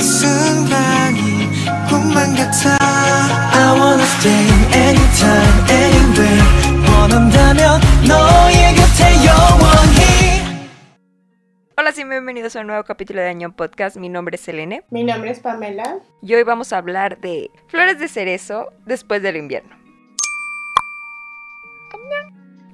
[0.00, 1.20] 순간이
[1.88, 6.42] 꿈만 같아 I wanna stay anytime anywhere
[6.90, 10.06] 원한다면 너의 곁에 영원히
[11.78, 13.98] Hola, sí, bienvenidos a un nuevo capítulo de Año Podcast.
[13.98, 15.98] Mi nombre es Selene Mi nombre es Pamela.
[16.22, 19.76] y hoy vamos a hablar de flores de cerezo después del invierno.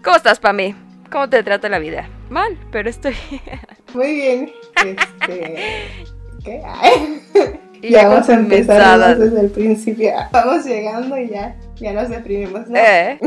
[0.05, 0.77] ¿Cómo estás, Pame?
[1.11, 2.09] ¿Cómo te trata la vida?
[2.31, 3.15] Mal, pero estoy.
[3.93, 4.53] Muy bien.
[4.85, 6.05] Este,
[6.48, 6.62] ¿Qué?
[7.90, 10.12] Ya vamos a empezar desde el principio.
[10.32, 12.68] Vamos llegando y ya, ya nos deprimimos.
[12.68, 12.78] ¿no?
[12.78, 13.20] Eh,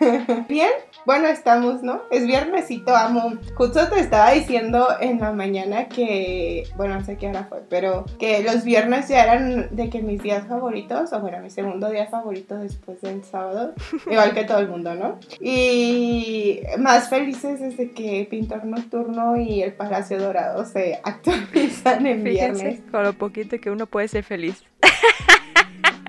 [0.48, 0.70] Bien,
[1.04, 2.02] bueno, estamos, ¿no?
[2.10, 3.34] Es viernesito, amo.
[3.54, 8.04] Justo te estaba diciendo en la mañana que, bueno, no sé qué hora fue, pero
[8.18, 12.06] que los viernes ya eran de que mis días favoritos, o bueno, mi segundo día
[12.06, 13.74] favorito después del sábado,
[14.10, 15.18] igual que todo el mundo, ¿no?
[15.40, 22.80] Y más felices desde que Pintor Nocturno y el Palacio Dorado se actualizan en viernes.
[22.90, 24.64] con lo poquito que uno puede ser feliz.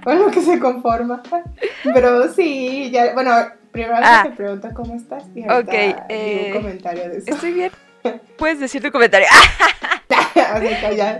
[0.03, 1.21] Con lo que se conforma.
[1.93, 3.31] Pero sí, ya, bueno,
[3.71, 4.23] primero Ah.
[4.23, 7.31] te pregunto cómo estás y ahorita Ok, digo eh, un comentario de eso.
[7.31, 7.71] Estoy bien.
[8.37, 9.27] Puedes decir tu comentario.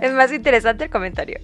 [0.02, 1.38] Es más interesante el comentario.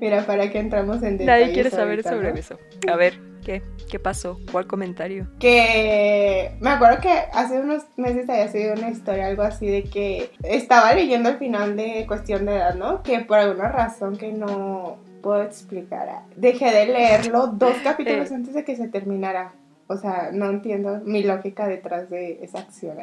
[0.00, 2.38] Mira, para que entramos en detalles Nadie quiere saber ahorita, sobre ¿no?
[2.38, 2.58] eso.
[2.90, 3.62] A ver, ¿qué?
[3.90, 4.38] ¿Qué pasó?
[4.52, 5.26] ¿Cuál comentario?
[5.40, 10.30] Que me acuerdo que hace unos meses había sido una historia, algo así, de que
[10.44, 13.02] estaba leyendo el final de Cuestión de Edad, ¿no?
[13.02, 18.64] Que por alguna razón que no puedo explicar, dejé de leerlo dos capítulos antes de
[18.64, 19.52] que se terminara.
[19.86, 22.98] O sea, no entiendo mi lógica detrás de esa acción.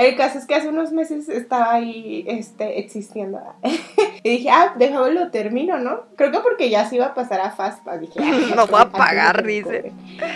[0.00, 3.38] El caso es que hace unos meses estaba ahí este, existiendo.
[4.22, 6.04] y dije, ah, déjame lo termino, ¿no?
[6.16, 8.00] Creo que porque ya se iba a pasar a Fastpass.
[8.00, 9.92] Dije, ah, No voy a pagar, dice.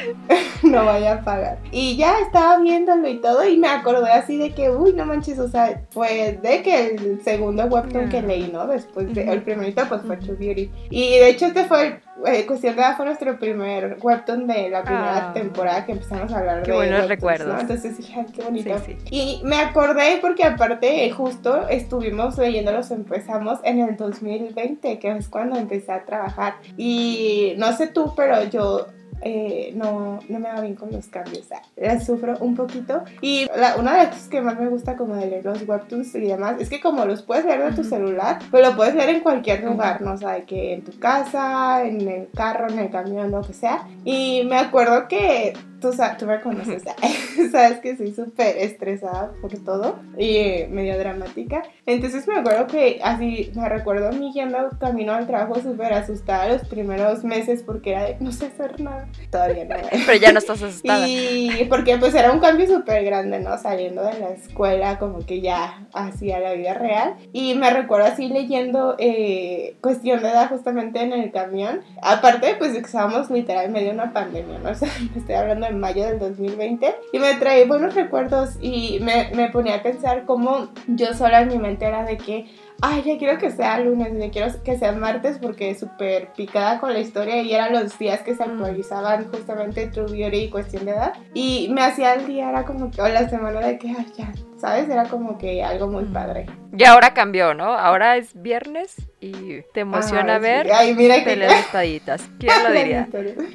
[0.62, 1.58] no vaya a pagar.
[1.70, 5.38] Y ya estaba viéndolo y todo y me acordé así de que, uy, no manches,
[5.38, 8.22] o sea, fue de que el segundo webtoon que Ah.
[8.22, 8.66] leí, ¿no?
[8.66, 10.14] Después de, el primerito pues fue.
[10.18, 10.70] True Beauty.
[10.90, 11.94] Y de hecho este fue, el-
[12.26, 15.32] eh, Cuestión de Edad fue nuestro primer webtoon de la primera Ah.
[15.34, 17.54] temporada que empezamos a hablar Qué de buenos webtoons, recuerdos.
[17.54, 17.60] ¿no?
[17.60, 18.78] Entonces dije, qué bonito.
[18.86, 19.04] Sí, sí.
[19.10, 25.28] Y me acordé porque aparte eh, justo estuvimos leyéndolos, empezamos en el 2020, que es
[25.28, 26.54] cuando empecé a trabajar.
[26.76, 28.86] Y no sé tú, pero yo
[29.26, 31.46] eh, no, no me va bien con los cambios.
[31.46, 33.04] sea, las sufro un poquito.
[33.22, 36.14] Y la- una de las cosas que más me gusta como de leer los webtoons
[36.16, 39.08] y demás es que como los puedes leer de tu celular, pero lo puedes leer
[39.10, 40.12] en cualquier lugar, ¿no?
[40.12, 43.54] O sea, de que en tu casa, en el carro, en el camión, lo que
[43.54, 43.86] sea.
[44.04, 45.54] Y me acuerdo que
[45.90, 46.82] tú, tú me conoces,
[47.52, 51.62] sabes que soy súper estresada por todo y eh, medio dramática.
[51.86, 56.48] Entonces me acuerdo que así me recuerdo a mí yendo camino al trabajo súper asustada
[56.48, 59.08] los primeros meses porque era de no sé hacer nada.
[59.30, 59.76] Todavía no.
[60.06, 61.06] Pero ya no estás asustada.
[61.06, 63.58] Y porque pues era un cambio súper grande, ¿no?
[63.58, 67.16] Saliendo de la escuela como que ya hacia la vida real.
[67.32, 71.80] Y me recuerdo así leyendo eh, Cuestión de Edad justamente en el camión.
[72.02, 74.70] Aparte pues de estábamos literal en medio de una pandemia, ¿no?
[74.74, 76.94] O sea, estoy hablando en mayo del 2020.
[77.12, 81.48] Y me trae buenos recuerdos y me, me ponía a pensar cómo yo sola en
[81.48, 82.46] mi mente era de que
[82.82, 86.92] ay, ya quiero que sea lunes, ya quiero que sea martes porque súper picada con
[86.92, 88.50] la historia y eran los días que se Mm.
[88.50, 91.12] actualizaban justamente True Beauty y Cuestión de Edad.
[91.34, 94.32] Y me hacía el día, era como que, o la semana de que, ay, ya,
[94.58, 94.88] ¿sabes?
[94.88, 96.12] Era como que algo muy Mm.
[96.12, 96.46] padre.
[96.76, 97.72] Y ahora cambió, ¿no?
[97.72, 100.42] Ahora es viernes y te emociona Ay, sí.
[100.42, 101.32] ver Ay, mira que...
[101.46, 102.28] espaditas.
[102.40, 103.08] ¿Quién lo diría?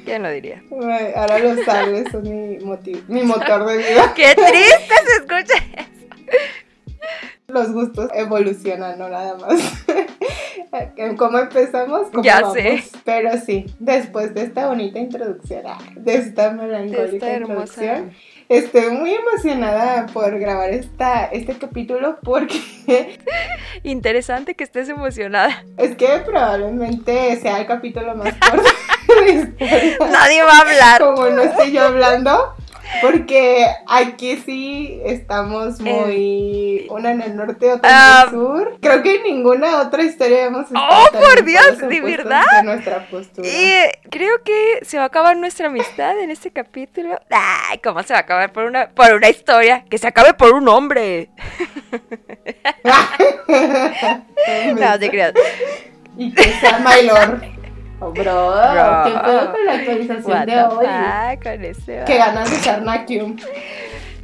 [0.04, 0.62] ¿Quién lo diría?
[0.90, 4.12] Ay, Ahora los sables son mi, motivo, mi motor de vida.
[4.16, 5.86] ¡Qué triste se escucha!
[7.52, 9.60] Los gustos evolucionan, no nada más.
[11.18, 12.08] ¿Cómo empezamos?
[12.12, 12.54] ¿Cómo Ya vamos?
[12.54, 12.82] sé.
[13.04, 18.12] Pero sí, después de esta bonita introducción, ah, de esta melancólica Esta introducción,
[18.48, 22.60] estoy muy emocionada por grabar esta, este capítulo porque
[23.82, 25.64] Interesante que estés emocionada.
[25.76, 28.62] es que probablemente sea el capítulo más corto
[29.08, 29.96] de la historia.
[30.12, 31.00] Nadie va a hablar.
[31.00, 32.54] Como no estoy yo hablando.
[33.00, 36.86] Porque aquí sí estamos muy.
[36.90, 38.20] Una en el norte, otra Ah.
[38.22, 38.78] en el sur.
[38.80, 41.78] Creo que en ninguna otra historia hemos estado ¡Oh, tan por Dios!
[41.78, 42.42] ¿De verdad?
[42.58, 43.48] de nuestra postura.
[43.48, 47.18] Y creo que se va a acabar nuestra amistad en este capítulo.
[47.30, 49.84] Ay, ¿cómo se va a acabar por una, por una historia?
[49.88, 51.30] Que se acabe por un hombre.
[54.78, 55.34] No, te creas.
[56.16, 57.40] Y que sea Maylor.
[58.00, 59.02] Bro, Bro.
[59.04, 61.36] ¿qué pedo con la actualización What de hoy?
[61.42, 63.36] con ese Que va- ganas de ser Nakium.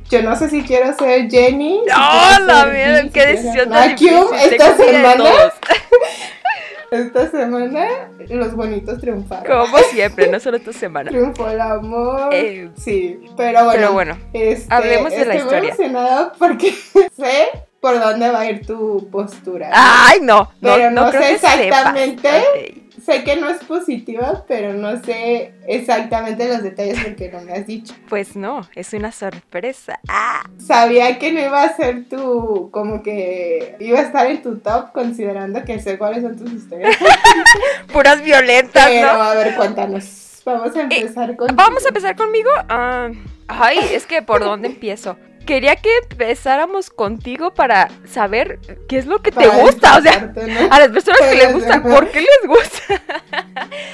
[0.08, 1.80] Yo no sé si quiero ser Jenny.
[1.86, 3.02] ¡No, la mierda!
[3.12, 4.32] ¡Qué si decisión Nakium.
[4.34, 5.24] Esta semana,
[6.90, 7.86] esta semana,
[8.28, 9.44] los bonitos triunfaron.
[9.44, 11.10] Como siempre, no solo esta semana.
[11.10, 12.28] Triunfó el amor.
[12.32, 13.72] Eh, sí, pero bueno.
[13.72, 15.58] Pero bueno, este, hablemos de la estoy historia.
[15.60, 16.70] muy emocionada porque
[17.16, 17.48] sé
[17.80, 19.70] por dónde va a ir tu postura.
[19.72, 20.50] Ay, no.
[20.62, 22.85] Pero no, creo sé exactamente.
[23.06, 27.64] Sé que no es positiva, pero no sé exactamente los detalles porque no me has
[27.64, 27.94] dicho.
[28.08, 30.00] Pues no, es una sorpresa.
[30.08, 34.58] Ah, Sabía que no iba a ser tu, como que iba a estar en tu
[34.58, 36.96] top considerando que sé cuáles son tus historias.
[37.92, 39.22] puras violentas, Pero ¿no?
[39.22, 40.42] a ver, cuéntanos.
[40.44, 41.54] Vamos a empezar con.
[41.54, 42.50] Vamos a empezar conmigo.
[42.68, 43.10] Ah,
[43.46, 45.16] ay, es que por dónde empiezo.
[45.46, 48.58] Quería que empezáramos contigo para saber
[48.88, 49.96] qué es lo que te gusta.
[49.98, 50.32] O sea,
[50.70, 51.82] a las personas que les gusta.
[51.82, 52.82] ¿por qué les gusta?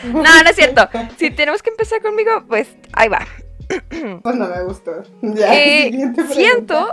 [0.04, 0.88] No, no es cierto.
[1.16, 3.25] Si tenemos que empezar conmigo, pues ahí va.
[4.22, 5.02] Pues no me gustó.
[5.22, 6.88] Ya, Eh, siento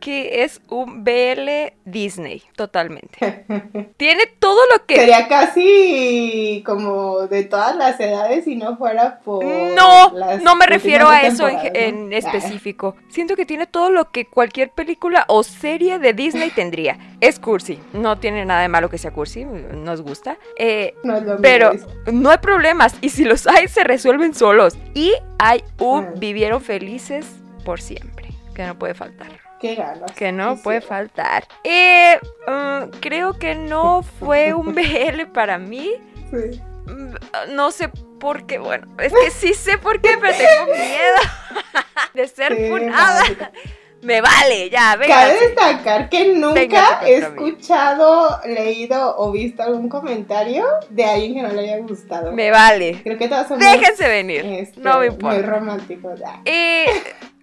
[0.00, 3.44] que es un BL Disney, totalmente.
[3.96, 4.96] Tiene todo lo que...
[4.96, 9.44] Sería casi como de todas las edades si no fuera por.
[9.44, 10.12] No,
[10.42, 12.16] no me refiero a eso en, ¿no?
[12.16, 12.96] específico.
[13.08, 16.98] Siento que tiene todo lo que cualquier película o serie de Disney tendría.
[17.20, 20.38] Es cursi, no tiene nada de malo que sea cursi, nos gusta.
[20.58, 21.86] Eh, Ah, no es lo mismo, pero dice.
[22.12, 24.76] no hay problemas y si los hay se resuelven solos.
[24.94, 26.12] Y hay un Ah.
[26.16, 27.26] vivieron felices
[27.64, 29.28] por siempre, que no puede faltar.
[29.60, 30.12] Qué ganas.
[30.12, 31.46] Que no puede faltar.
[31.64, 35.92] Eh, mm, creo que no fue un BL para mí.
[36.30, 36.60] Sí.
[36.86, 37.14] Mm,
[37.54, 37.88] No sé
[38.20, 41.16] por qué, bueno, es que sí sé por qué, pero tengo miedo
[42.14, 43.52] de ser Sí, básica.
[44.00, 45.26] Me vale, ya, Cabe venga.
[45.28, 47.26] destacar que nunca he mí.
[47.26, 52.32] escuchado, leído o visto algún comentario de alguien que no le haya gustado.
[52.32, 53.00] Me vale.
[53.02, 54.44] Creo que todos somos Déjense venir.
[54.46, 55.42] este, No me muy importa.
[55.42, 56.20] románticos.
[56.24, 56.86] Ah, Eh,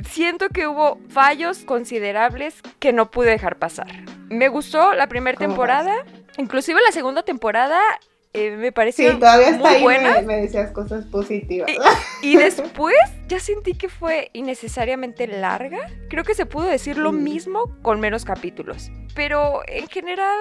[0.10, 3.88] siento que hubo fallos considerables que no pude dejar pasar.
[4.30, 5.94] Me gustó la primera ¿Cómo temporada,
[6.38, 7.80] inclusive la segunda temporada
[8.36, 10.14] eh, me pareció Sí, todavía está muy ahí buena.
[10.16, 11.70] me, me decías cosas positivas.
[12.22, 12.96] Y después
[13.28, 15.90] ya sentí que fue innecesariamente larga.
[16.10, 18.92] Creo que se pudo decir lo mismo con menos capítulos.
[19.16, 20.38] Pero en general...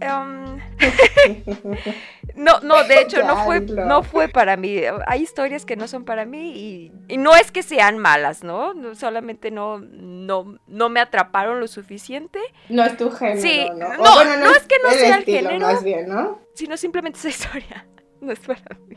[0.00, 0.58] em,
[2.34, 4.80] no, no, de hecho no fue, no fue para mí.
[5.06, 8.74] Hay historias que no son para mí y, y no es que sean malas, ¿no?
[8.74, 13.86] No, Solamente no, no, no me atraparon lo suficiente, No es tu género, Sí, ¿no?
[13.86, 15.66] O no, no es que no sea el estilo, género.
[15.66, 16.41] Más bien, ¿no?
[16.54, 17.86] Sino simplemente esa historia.
[18.22, 18.96] No es para mí.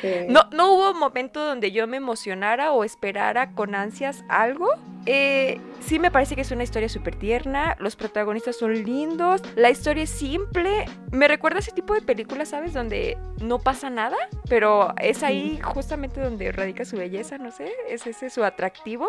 [0.00, 0.26] Sí.
[0.28, 4.68] No, no hubo momento donde yo me emocionara o esperara con ansias algo.
[5.06, 9.70] Eh, sí me parece que es una historia súper tierna, los protagonistas son lindos, la
[9.70, 10.84] historia es simple.
[11.10, 12.74] Me recuerda a ese tipo de películas, ¿sabes?
[12.74, 14.16] Donde no pasa nada,
[14.48, 19.08] pero es ahí justamente donde radica su belleza, no sé, es ese su atractivo.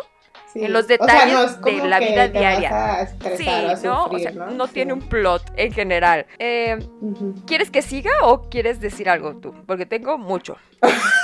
[0.53, 0.65] Sí.
[0.65, 3.07] en los O sea, detalles no de la vida diaria.
[3.37, 3.45] Sí,
[3.83, 4.03] ¿no?
[4.05, 4.51] sufrir, o sea, ¿no?
[4.51, 4.73] no Sí.
[4.73, 6.25] tiene un plot en general.
[6.39, 6.79] Eh.
[7.45, 9.53] ¿Quieres que siga o quieres decir algo tú?
[9.67, 10.57] Porque tengo mucho.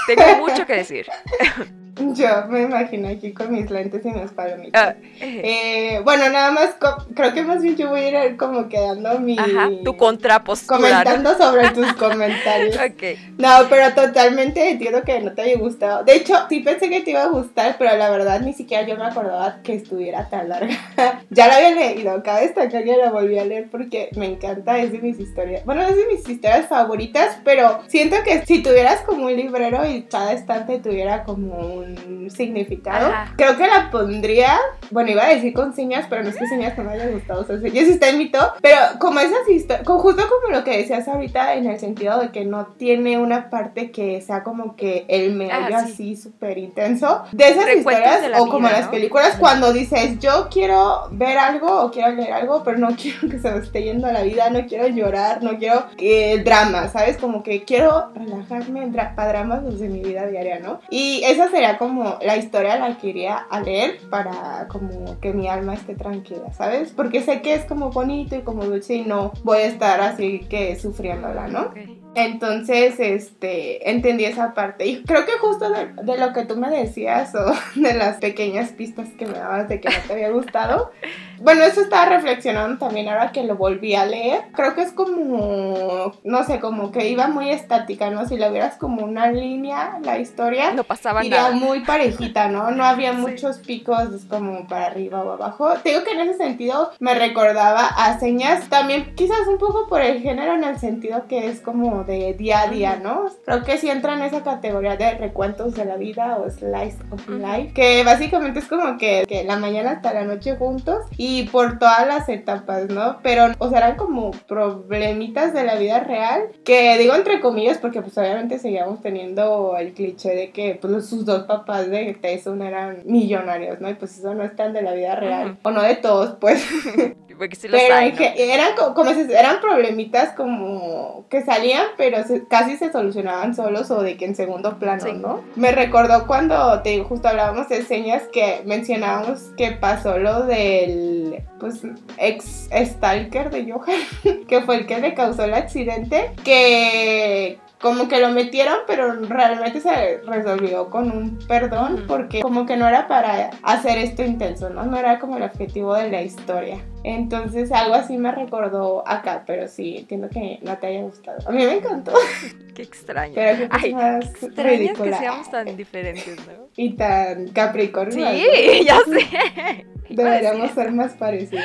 [0.08, 1.08] Tengo mucho que decir.
[2.16, 4.96] Yo me imagino aquí con mis lentes y mis palomitas.
[4.96, 6.76] Ah, eh, bueno, nada más,
[7.14, 9.38] creo que más bien yo voy a ir como quedando mi...
[9.40, 10.78] Ajá, tu contrapostura.
[10.78, 12.76] Comentando sobre tus comentarios.
[12.76, 13.18] Ok.
[13.38, 16.04] No, pero totalmente entiendo que no te haya gustado.
[16.04, 18.98] De hecho, sí pensé que te iba a gustar, pero la verdad ni siquiera yo
[18.98, 20.76] me acordaba que estuviera tan larga.
[21.30, 24.92] ya la había leído, cabe destacar que la volví a leer porque me encanta, es
[24.92, 25.64] de mis historias.
[25.66, 30.04] Bueno, es de mis historias favoritas, pero siento que si tuvieras como un librero y
[30.04, 31.85] cada estante tuviera como un
[32.30, 33.34] significado, Ajá.
[33.38, 34.58] creo que la pondría,
[34.92, 37.42] bueno, iba a decir con señas, pero no es que señas no me haya gustado,
[37.42, 40.64] o sea, señas sí está en mi top, pero como esas historias, justo como lo
[40.64, 44.76] que decías ahorita en el sentido de que no tiene una parte que sea como
[44.76, 45.92] que el meollo Ah, sí.
[45.94, 48.92] así súper intenso, de esas Recuentos historias de o como vida, las ¿no?
[48.92, 53.40] películas cuando dices yo quiero ver algo o quiero leer algo, pero no quiero que
[53.40, 57.18] se me esté yendo la vida, no quiero llorar, no quiero que drama, ¿sabes?
[57.18, 60.80] Como que quiero relajarme para dramas de mi vida diaria, ¿no?
[60.90, 65.48] Y esa sería como la historia la que iría a leer para como que mi
[65.48, 66.92] alma esté tranquila, ¿sabes?
[66.92, 70.40] Porque sé que es como bonito y como dulce y no voy a estar así
[70.50, 71.72] que sufriéndola, ¿no?
[72.16, 74.86] Entonces, este, entendí esa parte.
[74.88, 78.70] Y creo que justo de, de lo que tú me decías o de las pequeñas
[78.70, 80.92] pistas que me dabas de que no te había gustado.
[81.40, 84.44] Bueno, eso estaba reflexionando también ahora que lo volví a leer.
[84.54, 88.26] Creo que es como, no sé, como que iba muy estática, ¿no?
[88.26, 91.52] Si lo vieras como una línea, la historia, No pasaba iría nada.
[91.56, 92.72] muy parejita, ¿no?
[92.72, 93.18] No había Sí.
[93.20, 95.74] muchos picos como para arriba o abajo.
[95.84, 100.02] Te digo que en ese sentido me recordaba a señas, también quizás un poco por
[100.02, 103.26] el género en el sentido que es como de día a día, ¿no?
[103.46, 107.28] Creo que sí entra en esa categoría de recuentos de la vida o slice of
[107.30, 111.80] life, que básicamente es como que, que la mañana hasta la noche juntos y por
[111.80, 113.20] todas las etapas, ¿no?
[113.24, 118.02] Pero, o sea, eran como problemitas de la vida real, que digo entre comillas porque
[118.02, 123.02] pues obviamente seguíamos teniendo el cliché de que pues sus dos papás de Tyson eran
[123.06, 123.90] millonarios, ¿no?
[123.90, 126.66] Y pues eso no es tan de la vida real, o no de todos, pues.
[127.38, 128.20] Porque sí los Pero hay, ¿no?
[128.22, 134.02] eran co- como, eran problemitas como que salían, pero se- casi se solucionaban solos o
[134.02, 135.14] de que en segundo plano, Sí.
[135.14, 135.44] ¿no?
[135.56, 141.82] Me recordó cuando te justo hablábamos de señas que mencionábamos que pasó lo del pues
[142.18, 144.00] ex stalker de Johan,
[144.48, 149.80] que fue el que le causó el accidente, que como que lo metieron, pero realmente
[149.82, 154.86] se resolvió con un perdón, porque como que no era para hacer esto intenso, ¿no?
[154.86, 156.78] No era como el objetivo de la historia.
[157.08, 161.38] Entonces algo así me recordó acá, pero sí, entiendo que no te haya gustado.
[161.48, 162.12] A mí me encantó,
[162.74, 163.36] Qué extraño.
[163.36, 166.68] pero que Ay, es más Extrañas que seamos tan diferentes, ¿no?
[166.76, 168.28] y tan capricornio.
[168.28, 169.86] Sí, ya sé.
[170.10, 171.64] Deberíamos ser más parecidos.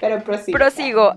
[0.00, 0.56] Pero prosigo.
[0.58, 1.14] Prosigo.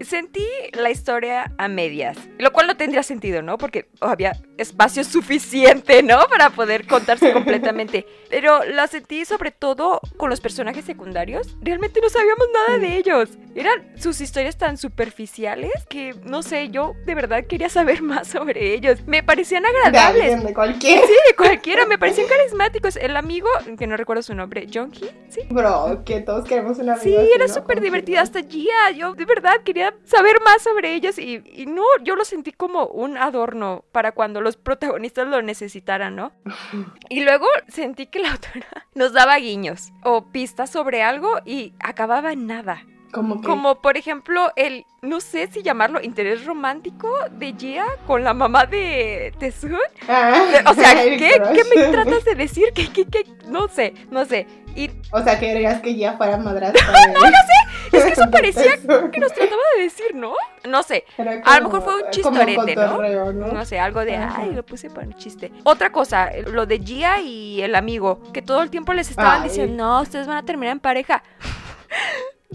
[0.00, 3.58] sentí la historia a medias, lo cual no tendría sentido, ¿no?
[3.58, 6.26] Porque había espacio suficiente, ¿no?
[6.28, 8.06] Para poder contarse completamente.
[8.30, 11.56] Pero la sentí sobre todo con los personajes secundarios.
[11.60, 13.30] Realmente no sabíamos nada de ellos.
[13.54, 18.74] Eran sus historias tan superficiales que, no sé, yo de verdad quería saber más sobre
[18.74, 19.06] ellos.
[19.06, 20.22] Me parecían De agradables.
[20.22, 21.00] alguien, de cualquier.
[21.00, 22.96] Sí, de cualquiera, me parecían carismáticos.
[22.96, 25.40] El amigo, que no recuerdo su nombre, Jonky, ¿sí?
[25.50, 28.90] Bro, que todos queremos una Sí, era súper divertida hasta Gia.
[28.96, 32.86] Yo de verdad quería saber más sobre ellos y, y no, yo lo sentí como
[32.86, 36.32] un adorno para cuando los protagonistas lo necesitaran, ¿no?
[37.08, 42.32] Y luego sentí que la autora nos daba guiños o pistas sobre algo y acababa
[42.32, 42.82] en nada.
[43.14, 43.46] Como que.
[43.46, 48.66] Como por ejemplo el, no sé si llamarlo interés romántico de Gia con la mamá
[48.66, 49.78] de Tesun.
[50.08, 50.32] Ah,
[50.68, 51.40] O sea, ¿qué.
[51.54, 52.72] ¿qué me tratas de decir?
[52.74, 53.24] ¿Qué, qué, qué?
[53.46, 54.48] No sé, no sé.
[54.76, 56.84] Y O sea, querías que ya fuera madrastra.
[57.14, 57.96] no, no sé.
[57.96, 58.72] es que eso parecía
[59.12, 60.34] que nos trataba de decir, ¿no?
[60.68, 61.04] No sé.
[61.44, 63.32] A lo mejor fue un chistorete, ¿no?
[63.32, 63.52] ¿no?
[63.52, 64.40] No sé, algo de, Ajá.
[64.42, 65.52] ay, lo puse para un chiste.
[65.62, 69.48] Otra cosa, lo de Gia y el amigo, que todo el tiempo les estaban Ay.
[69.50, 71.22] diciendo, no, ustedes van a terminar en pareja.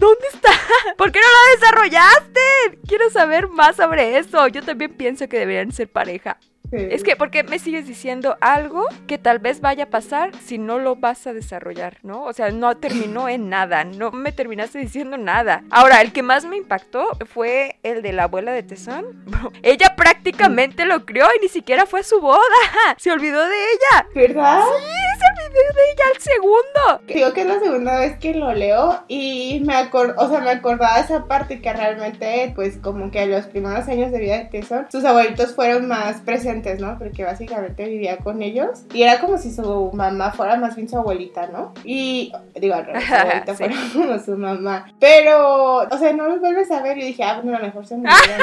[0.00, 0.48] ¿Dónde está?
[0.96, 2.40] ¿Por qué no lo desarrollaste?
[2.88, 4.48] Quiero saber más sobre eso.
[4.48, 6.38] Yo también pienso que deberían ser pareja.
[6.70, 6.88] Sí.
[6.90, 10.58] Es que, ¿por qué me sigues diciendo algo que tal vez vaya a pasar si
[10.58, 12.24] no lo vas a desarrollar, ¿no?
[12.24, 15.64] O sea, no terminó en nada, no me terminaste diciendo nada.
[15.70, 19.24] Ahora, el que más me impactó fue el de la abuela de Tesón.
[19.62, 22.38] Ella prácticamente lo crió y ni siquiera fue a su boda.
[22.96, 24.06] Se olvidó de ella.
[24.14, 24.60] ¿Verdad?
[24.62, 27.14] Se olvidó de ella al segundo.
[27.14, 30.50] Digo que es la segunda vez que lo leo y me acor o sea, me
[30.50, 34.44] acordaba de esa parte que realmente, pues como que los primeros años de vida de
[34.46, 36.98] Tesson, sus abuelitos fueron más presentes, ¿no?
[36.98, 40.96] Porque básicamente vivía con ellos y era como si su mamá fuera más bien su
[40.98, 41.72] abuelita, ¿no?
[41.84, 43.64] Y digo, al revés, su abuelita Sí.
[43.64, 44.92] fuera como su mamá.
[45.00, 47.86] Pero, o sea, no los vuelves a ver y dije, ah, bueno, a lo mejor
[47.86, 48.20] se murieron.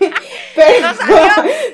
[0.56, 1.16] Pero No salió,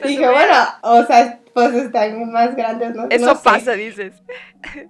[0.03, 3.07] no dije, bueno, o sea, pues están más grandes, ¿no?
[3.11, 3.41] Eso No sé.
[3.43, 4.23] pasa, dices.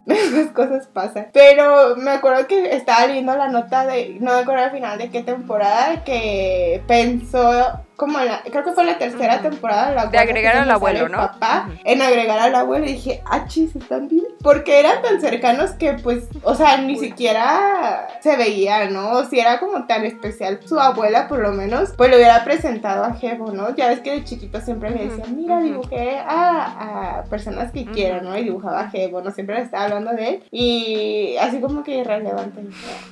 [0.06, 1.28] Esas cosas pasan.
[1.32, 5.10] Pero me acuerdo que estaba leyendo la nota de, no me acuerdo al final de
[5.10, 9.48] qué temporada, que pensó como la, creo que fue la tercera Ujú.
[9.50, 11.18] temporada, la De agregar al abuelo, ¿no?
[11.18, 11.78] Papá, Ujú.
[11.84, 14.24] en agregar al abuelo y dije, ah, chis, están bien.
[14.40, 17.08] Porque eran tan cercanos que pues, o sea, ni Uy.
[17.08, 19.24] siquiera se veía, ¿no?
[19.24, 23.14] Si era como tan especial su abuela, por lo menos, pues le hubiera presentado a
[23.14, 23.74] Jevo, ¿no?
[23.74, 27.84] Ya ves que de chiquito siempre le Ujú, decían, mira, dibujé a, a personas que
[27.90, 28.38] quiero, ¿no?
[28.38, 29.32] Y dibujaba a Jevo, ¿no?
[29.32, 30.44] Siempre estaba hablando de él.
[30.52, 32.62] Y así como que irrelevante.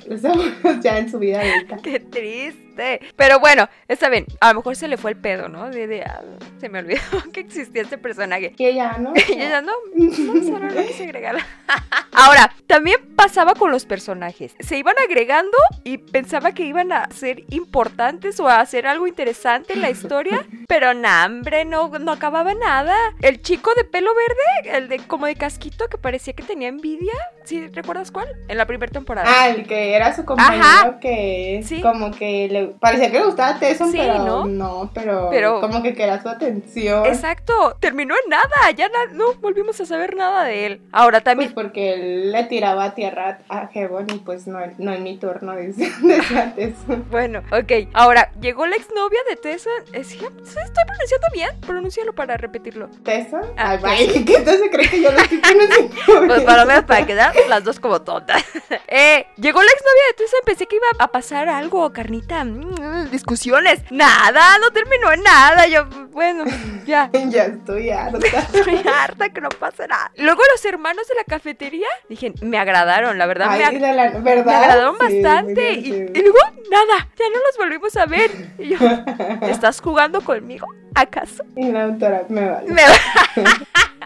[0.07, 1.75] Los abuelos ya en su vida adulta.
[1.83, 3.01] Qué triste.
[3.15, 4.25] Pero bueno, está bien.
[4.39, 5.69] A lo mejor se le fue el pedo, ¿no?
[5.69, 6.21] De, de, ah,
[6.59, 7.01] se me olvidó
[7.33, 8.53] que existía este personaje.
[8.57, 9.13] Y ella, ¿no?
[9.15, 11.35] Y ella no, no, lo quise agregar.
[12.11, 14.55] Ahora, también pasaba con los personajes.
[14.59, 19.73] Se iban agregando y pensaba que iban a ser importantes o a hacer algo interesante
[19.73, 22.95] en la historia, pero no, hombre, no, no acababa nada.
[23.21, 27.13] El chico de pelo verde, el de como de casquito que parecía que tenía envidia,
[27.43, 28.27] ¿sí recuerdas cuál?
[28.47, 29.27] En la primera temporada.
[29.29, 30.99] Ah, el que era su compañero Ajá.
[30.99, 31.81] que Sí.
[31.81, 34.45] como que le parecía que le gustaba a Tesson, Sí, pero ¿no?
[34.45, 34.66] ¿no?
[34.93, 37.05] Pero, Pero- como que quería su atención.
[37.05, 40.81] Exacto, terminó en nada, ya na- no volvimos a saber nada de él.
[40.91, 44.93] Ahora Pues también porque él le tiraba a tierra a Hebon y pues no, no
[44.93, 45.91] en mi turno, dice,
[46.55, 47.05] Tesson.
[47.09, 47.89] Bueno, ok.
[47.93, 49.69] Ahora, llegó la exnovia de Tessa.
[49.93, 51.49] Es que, ¿sí ¿Estoy pronunciando bien?
[51.61, 52.89] Pronúncialo para repetirlo.
[53.03, 53.41] ¿Tesson?
[53.57, 54.25] Ah, Ay, pues.
[54.25, 56.27] ¿qué entonces cree que yo lo estoy pronunciando?
[56.27, 58.43] Pues para lo menos para quedar las dos como tontas.
[58.87, 60.37] eh, llegó la exnovia de Tessa.
[60.45, 62.43] Pensé que iba a pasar algo, carnita.
[62.43, 63.81] mm, discusiones.
[63.91, 65.67] Nada, no terminó en nada.
[65.67, 66.43] Yo, bueno,
[66.85, 67.09] ya.
[67.29, 68.17] ya estoy harta.
[68.53, 70.11] Estoy harta que no pase nada.
[70.17, 73.79] Luego los hermanos de la cafetería, dije, me agradaron, la verdad, Ay, me, ag- sí,
[73.79, 74.45] de la, ¿verdad?
[74.45, 75.71] me agradaron Sí, bastante.
[75.73, 76.39] Y, luego,
[76.71, 78.31] nada, ya no los volvimos a ver.
[78.57, 78.77] Y yo,
[79.49, 80.67] ¿estás jugando conmigo?
[80.95, 81.43] ¿Acaso?
[81.55, 82.71] Y la autora me vale.
[82.71, 82.81] Me-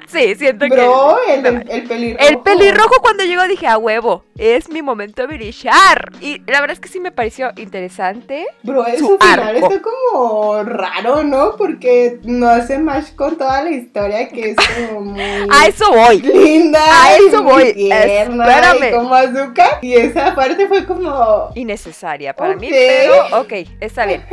[0.08, 1.34] Sí, siento Bro, que.
[1.36, 2.28] el, el, el pelirrojo.
[2.30, 6.12] El pelirrojo cuando llegó dije, a huevo, es mi momento de brillar.
[6.22, 8.46] Y la verdad es que sí me pareció interesante.
[8.64, 9.68] Bro, su su final arco.
[9.72, 11.56] está como raro, ¿no?
[11.56, 14.56] Porque no hace match con toda la historia que es
[14.88, 16.20] como muy A eso voy.
[16.22, 16.82] linda.
[17.04, 17.74] a eso voy.
[17.74, 18.90] Tierna, Espérame.
[18.90, 19.80] Y como azúcar.
[19.82, 21.50] Y esa parte fue como.
[21.56, 22.74] Innecesaria para mí, Ok.
[22.74, 24.24] pero ok, está bien.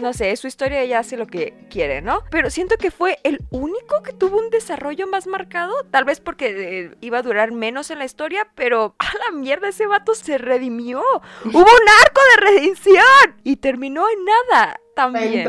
[0.00, 2.20] No sé, es su historia, ella hace lo que quiere, ¿no?
[2.30, 6.46] Pero siento que fue el único que tuvo un desarrollo más marcado, tal vez porque
[6.48, 10.38] eh, iba a durar menos en la historia, pero a la mierda ese vato se
[10.38, 11.00] redimió.
[11.44, 15.48] Hubo un arco de redención y terminó en nada también.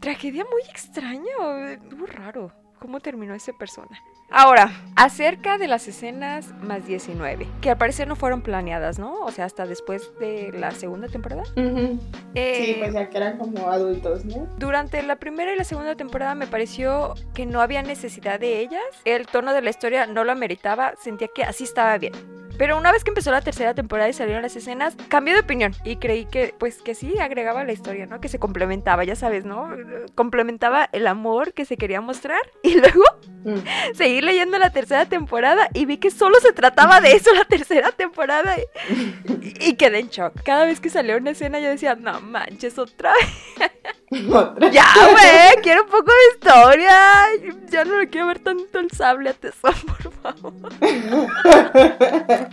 [0.00, 2.52] tragedia muy extraña, eh, muy raro.
[2.78, 4.00] ¿Cómo terminó esa persona?
[4.30, 9.20] Ahora, acerca de las escenas más 19, que al parecer no fueron planeadas, ¿no?
[9.20, 11.42] O sea, hasta después de la segunda temporada.
[11.56, 12.00] Ujú.
[12.34, 14.48] Eh, Sí, pues ya que eran como adultos, ¿no?
[14.58, 18.82] Durante la primera y la segunda temporada me pareció que no había necesidad de ellas.
[19.04, 22.12] El tono de la historia no lo ameritaba, sentía que así estaba bien.
[22.58, 25.74] Pero una vez que empezó la tercera temporada y salieron las escenas, cambié de opinión
[25.84, 28.20] y creí que, pues, que sí agregaba la historia, ¿no?
[28.20, 29.70] Que se complementaba, ya sabes, ¿no?
[30.14, 32.40] Complementaba el amor que se quería mostrar.
[32.62, 33.02] Y luego
[33.44, 33.58] Mm.
[33.94, 37.92] seguí leyendo la tercera temporada y vi que solo se trataba de eso la tercera
[37.92, 40.42] temporada y, y quedé en shock.
[40.42, 43.70] Cada vez que salía una escena yo decía, no manches, otra vez.
[44.32, 44.70] Otra.
[44.70, 47.26] Ya, güey, quiero un poco de historia.
[47.68, 50.52] Ya no le quiero ver tanto el sable a tesón, por favor.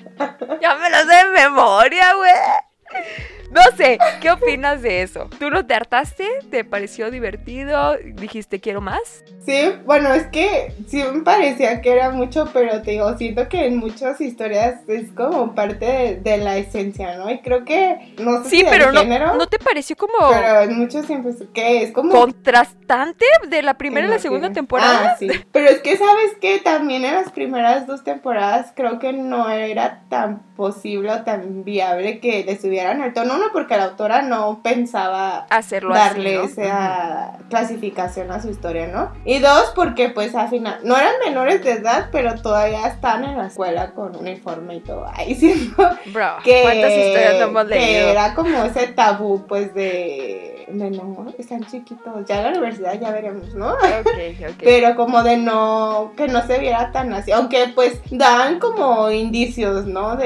[0.61, 2.31] Ya me lo sé de memoria, güey.
[3.51, 5.29] No sé, ¿qué opinas de eso?
[5.37, 6.25] ¿Tú no te hartaste?
[6.49, 7.97] ¿Te pareció divertido?
[7.97, 9.25] ¿Dijiste quiero más?
[9.45, 13.65] Sí, bueno, es que sí me parecía que era mucho, pero te digo, siento que
[13.65, 17.29] en muchas historias es como parte de, de la esencia, ¿no?
[17.29, 20.61] Y creo que, no sé Sí, si pero no, género, ¿no te pareció como pero
[20.61, 22.11] en muchos siempre es que es como...
[22.11, 25.11] contrastante de la primera y la segunda temporada?
[25.11, 25.27] Ah, sí.
[25.51, 30.03] Pero es que sabes que también en las primeras dos temporadas creo que no era
[30.07, 33.35] tan posible o tan viable que le subieran el tono.
[33.35, 36.63] Uno, porque la autora no pensaba Hacerlo darle así, ¿no?
[36.63, 39.11] esa clasificación a su historia, ¿no?
[39.25, 43.37] Y dos, porque pues al final no eran menores de edad, pero todavía están en
[43.37, 45.05] la escuela con uniforme y todo.
[45.13, 48.09] Ahí siento Bro, que, ¿cuántas historias no hemos que leído?
[48.09, 53.11] era como ese tabú pues de, de no, están chiquitos, ya en la universidad ya
[53.11, 53.73] veremos, ¿no?
[53.73, 53.79] Ok,
[54.49, 54.55] ok.
[54.63, 59.85] Pero como de no, que no se viera tan así, aunque pues dan como indicios,
[59.85, 60.15] ¿no?
[60.15, 60.25] De...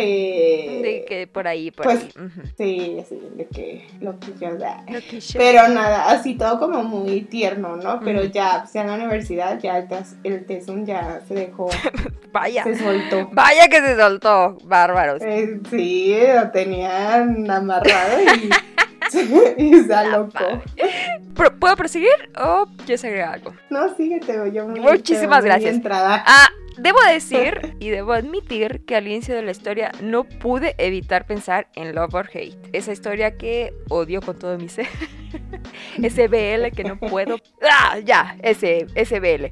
[0.83, 2.11] De que por ahí, por Pues, ahí.
[2.57, 4.83] Sí, así, de que lo que yo da.
[4.89, 7.99] Lo que yo- Pero nada, así todo como muy tierno, ¿no?
[8.01, 9.87] Pero ya, pues en la universidad ya el,
[10.23, 11.69] el tesón ya se dejó,
[12.31, 12.63] Vaya.
[12.63, 13.29] se soltó.
[13.31, 15.21] Vaya que se soltó, bárbaros.
[15.21, 18.49] Eh, sí, lo tenían amarrado y,
[19.57, 20.61] y se alocó.
[21.35, 23.53] Pro- ¿Puedo proseguir o quieres agregar algo?
[23.69, 25.75] No, síguete, yo muy Muchísimas gracias.
[26.25, 26.47] Ah,
[26.77, 31.67] debo decir y debo admitir que al inicio de la historia no pude evitar pensar
[31.75, 32.57] en Love or Hate.
[32.73, 34.87] Esa historia que odio con todo mi ser.
[35.97, 37.37] SBL que no puedo.
[37.69, 39.45] Ah, ya, ese SBL.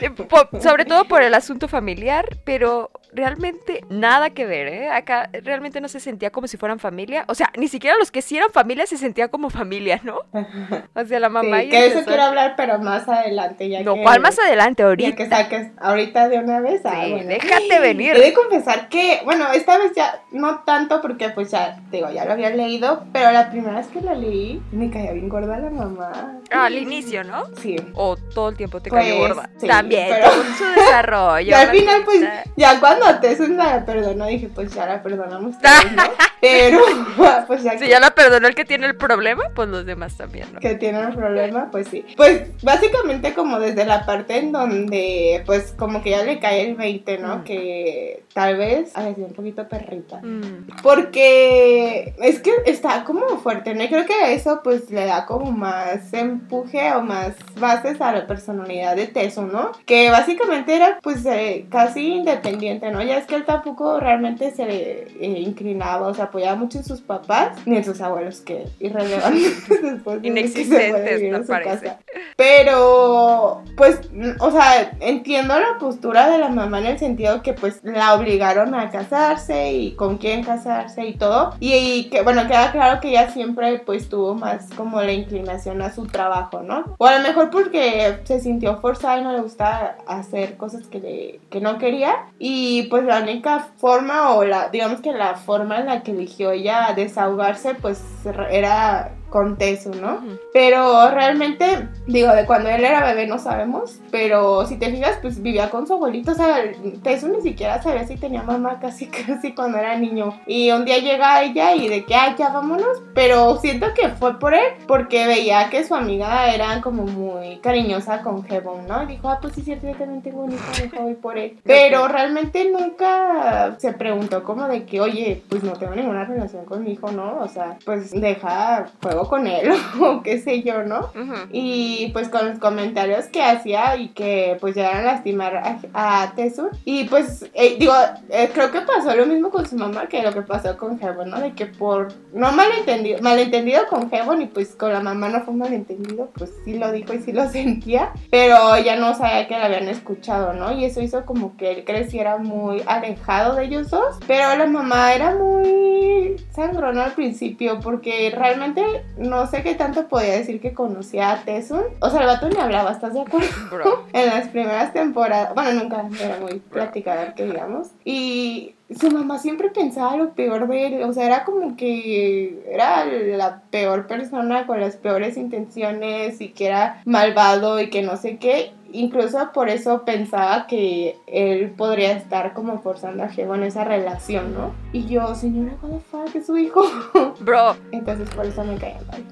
[0.00, 4.88] Eh, po- sobre todo por el asunto familiar, pero realmente nada que ver, ¿eh?
[4.90, 7.24] Acá realmente no se sentía como si fueran familia.
[7.28, 10.20] O sea, ni siquiera los que sí eran familia se sentían como familia, ¿no?
[10.94, 13.68] O sea, la mamá Sí, y que eso quiero hablar, pero más adelante.
[13.68, 14.82] Ya No, que, ¿cuál más adelante?
[14.82, 15.16] Ya Ahorita.
[15.16, 16.80] que saques ahorita de una vez.
[16.84, 17.28] ah, Sí, bueno.
[17.28, 18.16] déjate venir.
[18.16, 22.24] He de confesar que, bueno, esta vez ya no tanto porque pues ya, digo, ya
[22.24, 25.70] lo había leído, pero la primera vez que lo leí me caía bien gorda la
[25.70, 26.38] mamá.
[26.50, 27.44] Ah, al inicio, ¿no?
[27.60, 27.76] Sí.
[27.94, 29.48] O todo el tiempo te Pues, cayó gorda.
[29.58, 31.42] sí, También, pero- todo su desarrollo.
[31.50, 32.20] Y al final, pues,
[32.56, 36.02] ya cuando Tessun la perdonó, dije, pues ya la perdonamos todos, ¿no?
[36.40, 36.80] Pero,
[37.46, 40.16] pues ya Si que, ya la perdonó el que tiene el problema, pues los demás
[40.16, 40.60] también, ¿no?
[40.60, 42.04] que tiene un problema, pues sí.
[42.16, 46.74] Pues básicamente como desde la parte en donde, pues como que ya le cae el
[46.74, 47.38] 20, ¿no?
[47.38, 47.44] Mm.
[47.44, 50.20] Que tal vez, a sí, un poquito perrita.
[50.22, 50.66] Mm.
[50.82, 53.84] Porque es que está como fuerte, ¿no?
[53.84, 58.26] Y creo que eso pues le da como más empuje o más bases a la
[58.26, 59.72] personalidad de Teso, ¿no?
[59.86, 63.02] Que básicamente era pues eh, casi independiente, ¿no?
[63.02, 67.00] Ya es que él tampoco realmente se eh, inclinaba o se apoyaba mucho en sus
[67.00, 71.48] papás ni en sus abuelos, que irrelevantes después de que se Inexistentes, me en su
[71.48, 71.86] parece.
[71.86, 72.00] casa.
[72.44, 74.00] Pero, pues,
[74.40, 78.74] o sea, entiendo la postura de la mamá en el sentido que, pues, la obligaron
[78.74, 81.54] a casarse y con quién casarse y todo.
[81.60, 85.82] Y, y que, bueno, queda claro que ella siempre, pues, tuvo más como la inclinación
[85.82, 86.96] a su trabajo, ¿no?
[86.98, 90.98] O a lo mejor porque se sintió forzada y no le gustaba hacer cosas que,
[90.98, 92.26] le, que no quería.
[92.40, 96.50] Y, pues, la única forma o la, digamos que la forma en la que eligió
[96.50, 98.02] ella desahogarse, pues,
[98.50, 100.20] era con Tesu, ¿no?
[100.52, 105.42] Pero realmente, digo, de cuando él era bebé no sabemos, pero si te fijas, pues
[105.42, 106.62] vivía con su abuelito, o sea,
[107.02, 110.38] Tesu ni siquiera sabía si tenía mamá casi, casi cuando era niño.
[110.46, 114.38] Y un día llega ella y de que, ay, ya vámonos, pero siento que fue
[114.38, 119.02] por él, porque veía que su amiga era como muy cariñosa con Hebon, ¿no?
[119.04, 121.58] Y dijo, ah, pues sí, cierto, yo también tengo un hijo, voy por él.
[121.64, 126.84] Pero realmente nunca se preguntó como de que, oye, pues no tengo ninguna relación con
[126.84, 127.38] mi hijo, ¿no?
[127.40, 131.10] O sea, pues deja juego con él o qué sé yo, ¿no?
[131.14, 131.34] Ujú.
[131.50, 136.34] Y pues con los comentarios que hacía y que pues llegaron a lastimar a, a
[136.34, 136.68] Tesun.
[136.84, 137.94] Y pues eh, digo,
[138.30, 141.30] eh, creo que pasó lo mismo con su mamá que lo que pasó con Hebon,
[141.30, 141.40] ¿no?
[141.40, 145.54] De que por no malentendido, malentendido con Hebon y pues con la mamá no fue
[145.54, 149.66] malentendido, pues sí lo dijo y sí lo sentía, pero ella no sabía que la
[149.66, 150.72] habían escuchado, ¿no?
[150.72, 155.14] Y eso hizo como que él creciera muy alejado de ellos dos, pero la mamá
[155.14, 158.82] era muy sangrona al principio porque realmente
[159.16, 161.82] no sé qué tanto podía decir que conocía a Tesun.
[162.00, 163.48] O sea, el vato ni hablaba, ¿estás de acuerdo?
[163.70, 164.06] Bro.
[164.12, 167.88] en las primeras temporadas, bueno, nunca era muy platicador que digamos.
[168.04, 173.04] Y su mamá siempre pensaba lo peor de él, o sea, era como que era
[173.04, 178.36] la peor persona con las peores intenciones y que era malvado y que no sé
[178.36, 178.72] qué.
[178.92, 184.52] Incluso por eso pensaba que él podría estar como forzando a Jevo en esa relación,
[184.54, 184.74] ¿no?
[184.92, 186.82] Y yo, señora, what the fuck, es su hijo.
[187.40, 187.76] Bro.
[187.90, 189.22] Entonces por eso me caía mal.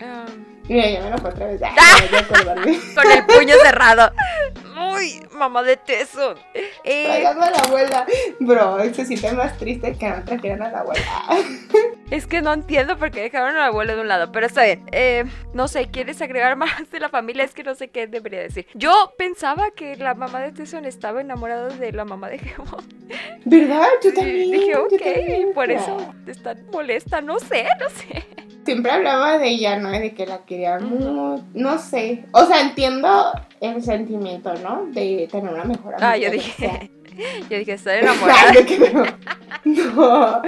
[0.00, 1.60] um, Mira, ya me lo fue otra vez.
[1.62, 2.78] Ay, no voy a acordarme.
[2.94, 4.10] con el puño cerrado.
[4.96, 6.34] Uy, mamá de Teso.
[6.84, 8.06] Eh, Traigan a la abuela.
[8.40, 11.04] Bro, se siente más triste que no trajeran a la abuela.
[12.10, 14.84] es que no entiendo por qué dejaron al abuelo de un lado, pero está bien.
[14.92, 17.44] Eh, no sé, ¿quieres agregar más de la familia?
[17.44, 18.66] Es que no sé qué debería decir.
[18.74, 22.76] Yo pensaba que la mamá de Teson estaba enamorada de la mamá de Gemo.
[23.44, 23.86] ¿Verdad?
[24.02, 24.50] Yo también.
[24.50, 25.52] Dije, ok, también.
[25.54, 28.24] por eso está molesta, no sé, no sé.
[28.64, 29.90] Siempre hablaba de ella, ¿no?
[29.90, 31.42] De que la quería muy.
[31.54, 32.24] No sé.
[32.32, 34.86] O sea, entiendo el sentimiento, ¿no?
[34.86, 36.10] De tener una mejor amiga.
[36.10, 36.90] Ah, yo dije.
[37.50, 38.40] yo dije, está enamorada.
[38.48, 39.04] Ay, yo que no.
[39.64, 40.42] No,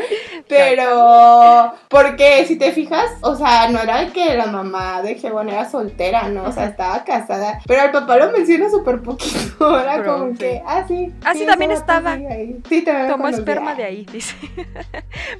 [0.47, 5.69] pero porque si te fijas, o sea, no era que la mamá de Jebon era
[5.69, 6.45] soltera, ¿no?
[6.45, 10.85] O sea, estaba casada, pero el papá lo menciona súper poquito, era como que, ah,
[10.87, 11.15] sí.
[11.25, 12.13] Ah, sí, también estaba.
[12.13, 12.61] ahí.
[12.69, 14.37] Sí, también Tomó esperma de ahí, dice.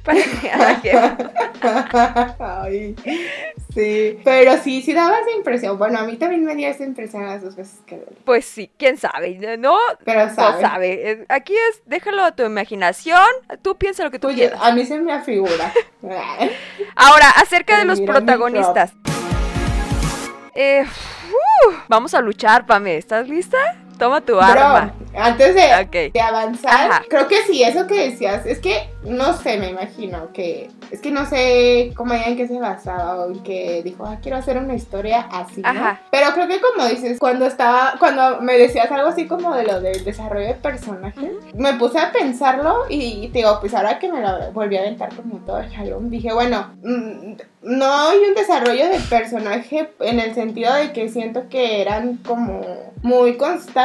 [0.03, 0.91] Para que.
[2.39, 2.95] Ay,
[3.73, 5.77] sí, pero sí, sí daba esa impresión.
[5.77, 8.05] Bueno, a mí también me dio esa impresión las dos veces que lo.
[8.25, 9.75] Pues sí, quién sabe, ¿no?
[10.03, 11.16] Pero No sabes, sabe.
[11.17, 13.27] Eh, Aquí es, déjalo a tu imaginación.
[13.61, 14.59] Tú piensa lo que tú pues, quieras.
[14.61, 15.73] a mí se me afigura.
[16.95, 18.93] Ahora, acerca de los protagonistas.
[20.53, 20.85] Eh,
[21.87, 22.97] vamos a luchar, Pame.
[22.97, 23.57] ¿Estás lista?
[23.97, 24.93] Toma tu arma.
[25.15, 27.03] Antes de, avanzar, Ajá.
[27.09, 31.11] creo que sí, eso que decías, es que no sé, me imagino que, es que
[31.11, 34.57] no sé cómo ella en qué se basaba o en que dijo, ah, quiero hacer
[34.57, 35.63] una historia así.
[36.11, 39.81] Pero creo que como dices, cuando estaba, cuando me decías algo así como de lo
[39.81, 44.21] del desarrollo de personaje, me puse a pensarlo y te digo, pues ahora que me
[44.21, 48.87] lo volví a aventar como todo el jalón, dije, bueno, mm, no hay un desarrollo
[48.87, 52.61] de personaje en el sentido de que siento que eran como
[53.01, 53.35] muy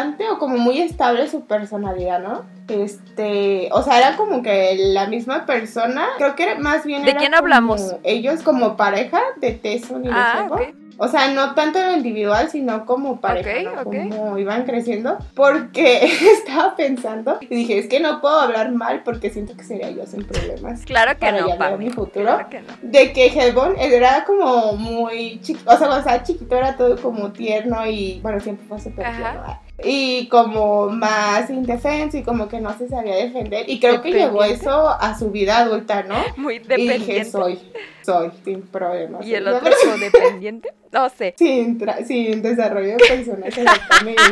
[0.02, 2.42] constante o como muy estable su personalidad, ¿no?
[2.68, 7.10] Este, o sea, era como que la misma persona, creo que era más bien ¿De
[7.10, 7.96] era quién hablamos?
[8.02, 10.54] Ellos como pareja de Tesson y de Ah, Jebo.
[10.56, 10.62] ok.
[10.98, 14.06] O sea, no tanto en lo individual, sino como pareja, Ok, ¿no?
[14.06, 14.14] ok.
[14.16, 15.16] Como iban creciendo.
[15.34, 16.04] Porque
[16.38, 20.06] estaba pensando y dije, es que no puedo hablar mal porque siento que sería yo
[20.06, 20.84] sin problemas.
[20.84, 21.76] Claro que Para no, Pame.
[21.78, 22.26] mi futuro.
[22.26, 22.68] Claro que no.
[22.82, 27.32] De que Hellbound era como muy chiquito, o sea, cuando estaba chiquito era todo como
[27.32, 29.60] tierno y, bueno, siempre fue súper tierno.
[29.85, 33.68] Y como más indefenso y como que no se sabía defender.
[33.68, 34.64] Y creo que Dependiente.
[34.64, 36.16] eso a su vida adulta, ¿no?
[36.37, 37.24] Muy Y dije, dependiente.
[37.30, 37.58] soy,
[38.04, 39.26] soy, sin problemas.
[39.26, 40.72] ¿Y el otro codependiente?
[40.92, 41.34] No sé.
[41.38, 43.24] sin, sin desarrollo de de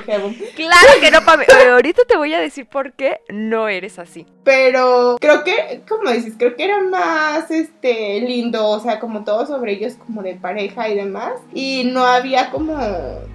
[0.07, 0.37] Heaven.
[0.57, 1.47] Claro que no, Pame.
[1.71, 4.27] Ahorita te voy a decir por qué no eres así.
[4.45, 9.47] Pero creo que, como dices, creo que era más este lindo, o sea, como todo
[9.47, 11.33] sobre ellos como de pareja y demás.
[11.55, 12.77] Y no había como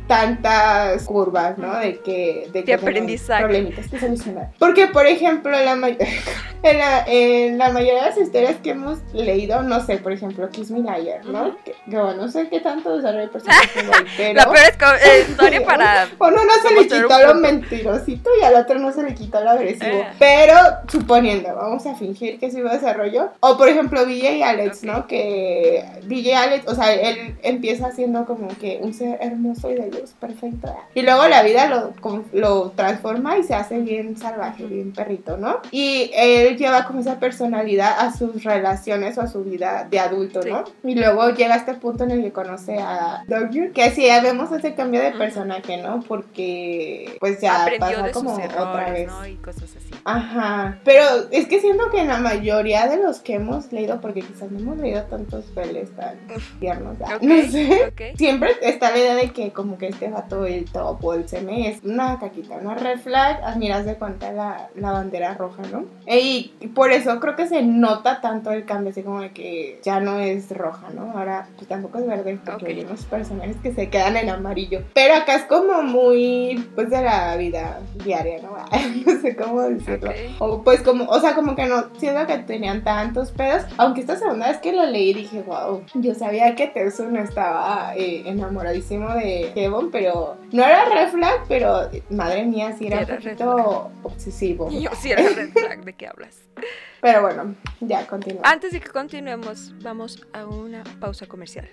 [0.07, 1.79] tantas curvas, ¿no?
[1.79, 2.49] De que...
[2.51, 3.43] De, que tener aprendizaje.
[3.43, 4.51] Problemitas que solucionar.
[4.59, 5.73] Porque, por ejemplo, la,
[6.63, 10.24] en, la, en la mayoría de las historias que hemos leído, no sé, por ejemplo,
[10.51, 11.55] Kiss Me Liar, ¿no?
[11.63, 14.33] Que, que, bueno, no sé qué tanto desarrollo de personaje hay, pero...
[14.33, 16.03] La peor es eh, historia para.
[16.03, 19.41] A uno no se le quitó lo mentirosito y al otro no se le quitó
[19.41, 19.97] lo agresivo.
[19.97, 20.07] Eh.
[20.19, 20.55] Pero
[20.87, 23.31] suponiendo, vamos a fingir que sí hubo desarrollo.
[23.39, 24.83] O por ejemplo, DJ Alex, Ok.
[24.83, 25.07] ¿no?
[25.07, 29.91] Que DJ Alex, o sea, él empieza siendo como que un ser hermoso y del
[29.91, 30.75] luz, perfecto.
[30.93, 31.93] Y luego la vida lo,
[32.33, 35.59] lo transforma y se hace bien salvaje, bien perrito, ¿no?
[35.71, 40.14] Y él lleva como esa personalidad a sus relaciones o a su vida de adulto,
[40.41, 40.49] Sí.
[40.49, 40.63] ¿no?
[40.83, 44.51] Y luego llega este punto en el que conoce a Doggy, que sí, ya vemos
[44.51, 46.01] ese cambio de personaje, ¿no?
[46.07, 49.07] Porque pues ya Aprendió pasa de sus como otra errores, vez.
[49.07, 49.27] ¿no?
[49.27, 49.91] Y cosas así.
[50.03, 54.21] Ajá, pero es que siento que en la mayoría de los que hemos leído, porque
[54.21, 56.15] quizás no hemos leído tantos peles tan
[56.59, 58.17] tiernos, ya, Ok, no sé, ok.
[58.17, 61.69] siempre está la idea de que como que este vato, el top o el seme
[61.69, 65.85] es una caquita, una red flag, ah, miras de cuenta la, la bandera roja, ¿no?
[66.07, 69.99] Y por eso creo que se nota tanto el cambio, así como de que ya
[70.05, 71.11] no es roja, ¿no?
[71.17, 72.69] Ahora pues tampoco es verde, porque Ok.
[72.71, 77.01] hay unos personajes que se quedan en amarillo, pero acá es como muy, pues de
[77.01, 78.55] la vida diaria, ¿no?
[79.05, 80.09] no sé cómo decirlo.
[80.11, 80.15] Ok.
[80.39, 83.63] O pues como, o sea, como que no siento que tenían tantos pedos.
[83.77, 88.23] Aunque esta segunda vez que lo leí dije, wow, yo sabía que Tersun estaba eh,
[88.25, 93.21] enamoradísimo de Kevin, pero no era red flag, pero madre mía, sí era, Era un
[93.21, 94.69] poquito obsesivo.
[94.85, 96.37] Yo sí era red flag, ¿de qué hablas?
[97.05, 98.41] Pero bueno, ya continúa.
[98.45, 101.69] Antes de que continuemos, vamos a una pausa comercial.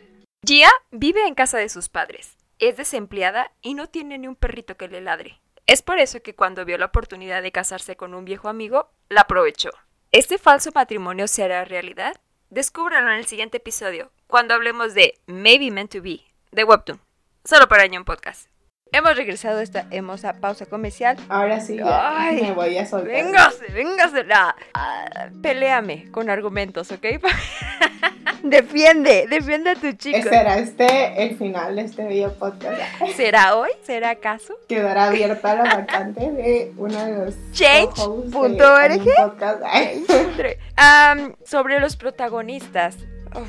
[0.46, 4.76] Gia vive en casa de sus padres, es desempleada y no tiene ni un perrito
[4.76, 5.40] que le ladre.
[5.66, 9.22] Es por eso que cuando vio la oportunidad de casarse con un viejo amigo, la
[9.22, 9.70] aprovechó.
[10.10, 12.14] ¿Este falso matrimonio se hará realidad?
[12.50, 17.00] Descúbralo en el siguiente episodio, cuando hablemos de Maybe Meant to Be, de Webtoon,
[17.42, 18.51] solo para Año Podcast.
[18.92, 23.08] Hemos regresado a esta hermosa pausa comercial Ahora sí, ya Ay, me voy a soltar.
[23.10, 24.24] Véngase, véngase.
[24.24, 27.04] la- ah, Peléame con argumentos, ¿ok?
[28.42, 30.28] defiende, defiende a tu chico.
[30.28, 32.80] ¿Será este el final de este video podcast?
[33.16, 33.70] ¿Será hoy?
[33.82, 34.54] ¿Será acaso?
[34.68, 39.00] Quedará abierta la vacante de uno de los Change.org.
[40.76, 42.96] Am, sobre los protagonistas.
[43.34, 43.48] Uf.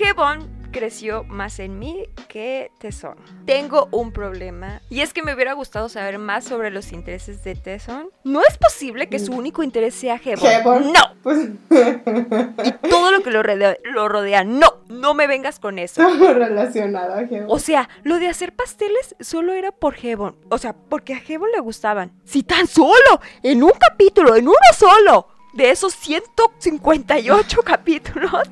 [0.00, 3.16] Hebon creció más en mí que Tesson.
[3.46, 7.54] Tengo un problema y es que me hubiera gustado saber más sobre los intereses de
[7.54, 8.10] Tesson.
[8.24, 10.50] No es posible que su único interés sea Hebon.
[10.50, 10.92] Hebon.
[10.92, 11.00] No.
[11.22, 14.44] Pues Y todo lo que lo rodea, lo rodea.
[14.44, 16.02] No, no me vengas con eso.
[16.18, 17.46] relacionado a Geo.
[17.48, 20.36] O sea, lo de hacer pasteles solo era por Hebon.
[20.48, 22.12] O sea, porque a Hebon le gustaban.
[22.24, 28.48] Si tan solo, en un capítulo, en uno solo, de esos 158 capítulos,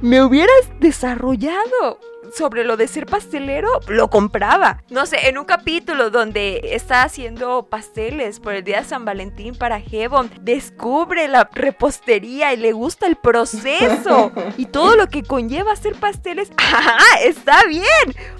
[0.00, 1.98] me hubieras desarrollado
[2.32, 4.82] sobre lo de ser pastelero, lo compraba.
[4.90, 9.54] No sé, en un capítulo donde está haciendo pasteles por el día de San Valentín
[9.54, 15.72] para Hebon, descubre la repostería y le gusta el proceso y todo lo que conlleva
[15.72, 16.50] hacer pasteles.
[16.58, 16.98] ¡Ah!
[17.22, 17.84] Está bien,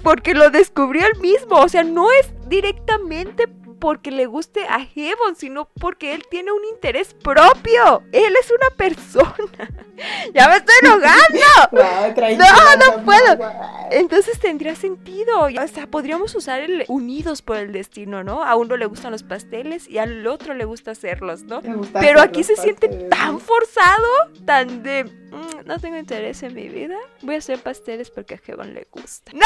[0.03, 1.57] porque lo descubrió él mismo.
[1.57, 3.47] O sea, no es directamente
[3.79, 8.03] porque le guste a Hebon, sino porque él tiene un interés propio.
[8.11, 9.33] Él es una persona.
[10.33, 11.39] ya me estoy enojando.
[12.39, 13.51] No, no puedo.
[13.91, 15.41] Entonces tendría sentido.
[15.43, 18.43] O sea, podríamos usar el unidos por el destino, ¿no?
[18.43, 21.61] A uno le gustan los pasteles y al otro le gusta hacerlos, ¿no?
[21.61, 24.07] Gusta Pero hacer aquí se siente tan forzado,
[24.45, 26.95] tan de "Mm, no tengo interés en mi vida.
[27.21, 29.31] Voy a hacer pasteles porque a Hebon le gusta.
[29.33, 29.45] ¡No!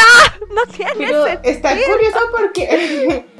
[0.56, 1.41] No tiene Pero sentido.
[1.54, 3.26] está curioso porque.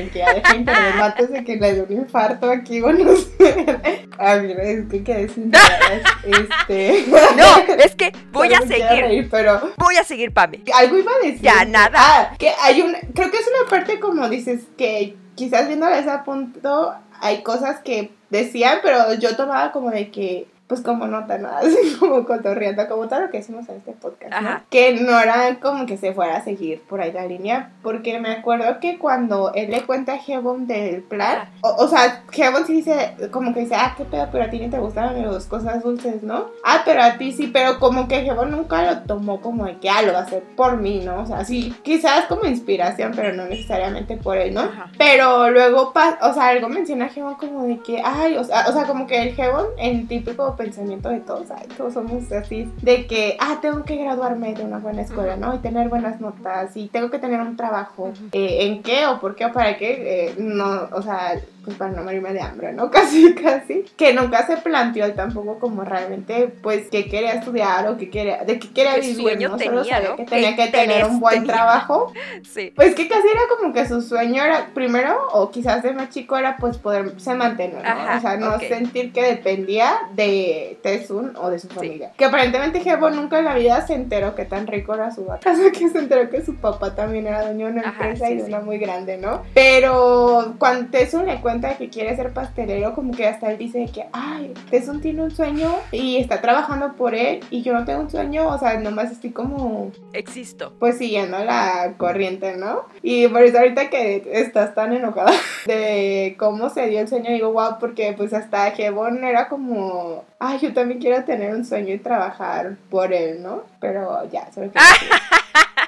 [0.00, 4.06] tranquila, deja internet antes de que le dé un infarto aquí, bueno, no sé.
[4.18, 5.50] Ay, mira, es que quedé sin
[6.24, 7.04] Este.
[7.36, 9.04] No, es que voy a me quiero seguir.
[9.04, 10.62] reír, pero Voy a seguir, Pame.
[10.74, 11.40] algo iba a decir.
[11.42, 11.90] Ya, nada.
[11.98, 12.92] Ah, que hay un.
[13.14, 17.80] Creo que es una parte como dices que quizás viéndola a ese punto hay cosas
[17.80, 20.46] que decían, pero yo tomaba como de que.
[20.70, 24.30] Pues como nota, nada, así como cotorreando, como todo lo que decimos en este podcast,
[24.30, 24.36] ¿no?
[24.36, 24.62] Ajá.
[24.70, 28.30] Que no era como que se fuera a seguir por ahí la línea, porque me
[28.30, 32.74] acuerdo que cuando él le cuenta a Hebon del plan, o, o sea, Hebon sí
[32.74, 35.82] dice, como que dice, ah, qué pedo, pero a ti ni te gustan las cosas
[35.82, 36.50] dulces, ¿no?
[36.64, 39.90] Ah, pero a ti sí, pero como que Hebon nunca lo tomó como de que,
[39.90, 41.22] ah, lo va a hacer por mí, ¿no?
[41.22, 44.60] O sea, sí, quizás como inspiración, pero no necesariamente por él, ¿no?
[44.60, 44.92] Ajá.
[44.96, 48.72] Pero luego, o sea, algo menciona a Hebon como de que, ay, o sea, o
[48.72, 53.06] sea, como que el Hebon, el típico pensamiento de todos, ay, todos somos así, de
[53.06, 55.36] que, ah, tengo que graduarme de una buena escuela.
[55.36, 55.54] ¿no?
[55.54, 59.34] Y tener buenas notas, y tengo que tener un trabajo, eh, ¿en qué o por
[59.36, 60.26] qué o para qué?
[60.28, 62.90] Eh, no, o sea, pues para no morirme de hambre, ¿no?
[63.00, 63.84] Casi, casi.
[63.96, 68.58] Que nunca se planteó tampoco como realmente, pues, qué quería estudiar o qué quería, de
[68.58, 69.58] qué quería ¿Qué vivir, sueño ¿no?
[69.58, 70.16] Solo tenía, sabía no?
[70.16, 71.54] que ¿Qué tenía que tener un buen tenía?
[71.54, 72.12] trabajo
[72.54, 72.72] Sí.
[72.74, 76.36] pues que casi era como que su sueño era, primero, o quizás de más chico,
[76.36, 77.88] era pues poderse mantener, ¿no?
[77.88, 78.62] Ajá, o sea, no ok.
[78.68, 82.12] sentir que dependía de de Tesun o de su familia.
[82.16, 85.50] Que aparentemente Hebon nunca en la vida se enteró que tan rico era su vaca.
[85.50, 88.32] Hasta que se enteró que su papá también era dueño de una Ajá, empresa sí,
[88.32, 88.48] y de sí.
[88.48, 89.42] una muy grande, ¿no?
[89.54, 94.06] Pero cuando Tesun le cuenta que quiere ser pastelero, como que hasta él dice que,
[94.12, 98.10] ay, Tesun tiene un sueño y está trabajando por él y yo no tengo un
[98.10, 100.72] sueño, o sea, nomás estoy como Existo.
[100.78, 102.82] pues siguiendo la corriente, ¿no?
[103.02, 105.32] Y por eso ahorita que estás tan enojada
[105.66, 110.58] de cómo se dio el sueño, digo, wow, porque pues hasta Hebon era como, ay,
[110.58, 113.62] yo también quiero tener un sueño y trabajar por él, ¿no?
[113.78, 114.80] Pero ya, solo que...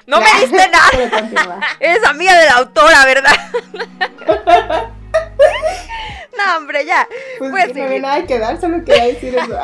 [0.07, 1.61] No me diste nada.
[1.81, 3.33] Eres amiga de la autora, ¿verdad?
[6.37, 7.09] no, hombre, ya.
[7.39, 9.59] Pues Puedes no había nada que dar, solo quería decir eso.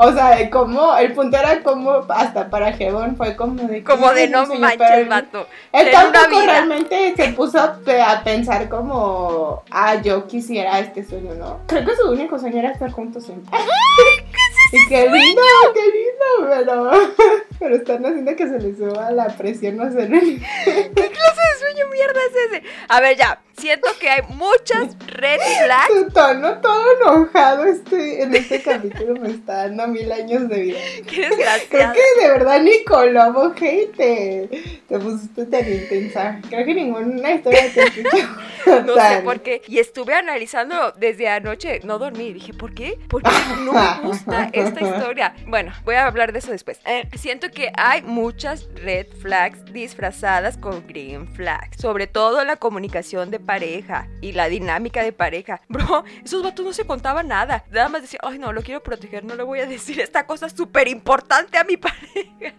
[0.00, 3.82] O sea, de cómo, el punto era como hasta para Hebon fue como de...
[3.82, 5.46] Como de "Ay, no un sueño", pero manches, él- vato.
[5.72, 11.60] Él tampoco realmente se puso a pensar como, ah, yo quisiera este sueño, ¿no?
[11.66, 13.50] Creo que su único sueño era estar juntos siempre.
[14.72, 15.42] y qué lindo,
[15.74, 16.90] qué lindo, pero,
[17.58, 20.06] pero están haciendo que se les suba la presión, no sé.
[20.64, 22.62] ¿Qué clase de sueño mierda es ese?
[22.88, 23.40] A ver, ya.
[23.58, 25.88] Siento que hay muchas red flags.
[25.88, 30.78] Tu tono todo enojado este, en este capítulo me está dando mil años de vida.
[30.96, 31.92] Qué Creo desgraciada.
[31.92, 34.48] que de verdad Nicolobo hate te,
[34.88, 36.40] te pusiste tan intensa.
[36.48, 38.26] Creo que ninguna historia te escuchó.
[38.84, 39.62] No sé por qué.
[39.66, 41.80] Y estuve analizando desde anoche.
[41.84, 42.34] No dormí.
[42.34, 42.98] Dije, ¿por qué?
[43.08, 43.30] Porque
[43.64, 45.34] no me gusta esta historia.
[45.46, 46.78] Bueno, voy a hablar de eso después.
[46.84, 51.80] Eh, siento que hay muchas red flags disfrazadas con green flags.
[51.80, 55.62] Sobre todo la comunicación de pareja y la dinámica de pareja.
[55.70, 57.64] Bro, esos vatos no se contaban nada.
[57.70, 59.24] Nada más decía, ay, no, lo quiero proteger.
[59.24, 62.54] No le voy a decir esta cosa súper importante a mi pareja.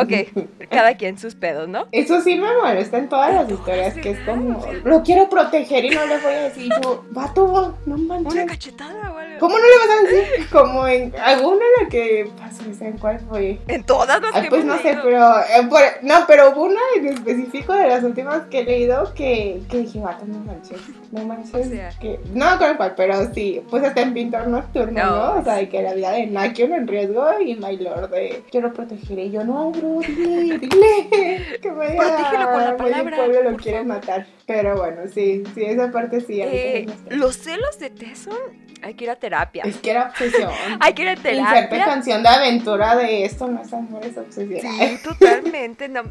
[0.00, 1.88] ok, cada quien sus pedos, ¿no?
[1.90, 5.90] Eso sí me molesta en todas las historias, que es como, lo quiero proteger y
[5.90, 8.46] no le voy a decir, yo, vato, no Una manches.
[8.46, 9.38] cachetada o algo.
[9.40, 10.48] ¿Cómo no le vas a decir?
[10.50, 13.58] Como en alguna la que pasó, ¿en cuál fue?
[13.66, 16.80] En todas las Ay, que pues no sé, pero, eh, por- no, pero hubo una
[16.96, 21.24] en específico de las últimas que he leído que, que dije, vato, no manches, no
[21.24, 21.54] manches.
[21.54, 21.90] O sea.
[21.98, 25.10] que, no me acuerdo cuál, pero sí, pues hasta en Pintor Nocturno, No.
[25.34, 25.40] ¿no?
[25.40, 28.72] O sea, de que la vida de Nakion en riesgo y My Lord de, quiero
[28.72, 29.18] proteger.
[29.18, 33.82] Y yo, no, bro, dile, dile, que me Protégelo con la palabra, pueblo lo quiere
[33.82, 34.26] matar.
[34.46, 36.40] Pero bueno, sí, sí, esa parte sí.
[36.42, 38.36] Eh, los celos de Tesson,
[38.82, 39.62] hay que ir a terapia.
[39.64, 40.50] Es que era obsesión.
[40.80, 41.84] Hay que ir a Inserte terapia.
[41.86, 44.60] canción de aventura de esto no es amor, es obsesión.
[44.60, 45.88] Sí, totalmente.
[45.88, 46.02] No,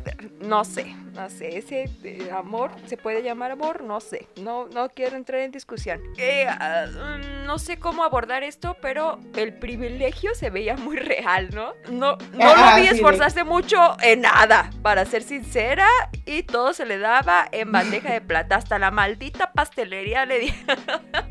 [0.42, 1.60] no sé, no sé.
[1.60, 3.84] Ese eh, amor, ¿se puede llamar amor?
[3.84, 4.28] No sé.
[4.42, 6.02] No, no quiero entrar en discusión.
[6.18, 11.74] Eh, mm, no sé cómo abordar esto, pero el privilegio se veía muy real, ¿no?
[11.92, 15.88] No, no Ajá, lo vi sí, de- esforzarse mucho en nada, para ser sincera,
[16.26, 18.56] y todo se le daba en bandeja de plata.
[18.56, 20.54] Hasta la maldita pastelería le di.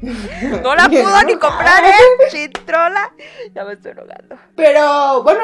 [0.62, 1.92] No la pudo ni comprar, ¿eh?
[2.31, 3.12] Chitrola.
[3.55, 4.37] Ya me estoy rogando.
[4.57, 5.40] Pero bueno,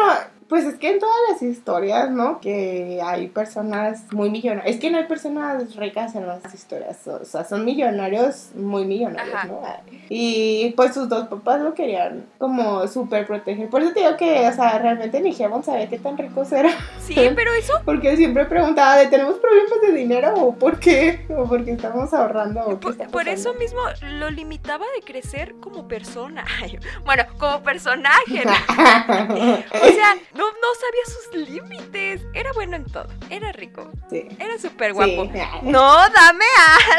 [0.49, 2.41] pues es que en todas las historias, ¿no?
[2.41, 4.75] Que hay personas muy millonarias.
[4.75, 7.07] Es que no hay personas ricas en las historias.
[7.07, 9.47] O sea, son millonarios, muy millonarios, Ajá.
[9.47, 9.61] ¿no?
[10.09, 13.69] Y pues sus dos papás lo querían como súper proteger.
[13.69, 16.71] Por eso te digo que, o sea, realmente ni Hebon sabía qué tan ricos era.
[16.99, 20.35] Sí, pero eso Porque siempre preguntaba de, ¿tenemos problemas de dinero?
[20.35, 21.27] ¿O por qué?
[21.37, 22.61] ¿O porque estamos ahorrando?
[22.63, 26.45] ¿O qué Por, por eso mismo lo limitaba de crecer como persona.
[26.63, 28.45] Ay, bueno, como personaje.
[28.45, 28.53] ¿no?
[29.69, 32.22] O sea, no, no sabía sus límites.
[32.33, 33.09] Era bueno en todo.
[33.29, 33.90] Era rico.
[34.09, 34.29] sí.
[34.38, 35.29] Era súper guapo.
[35.33, 35.40] Sí.
[35.62, 36.44] No, dame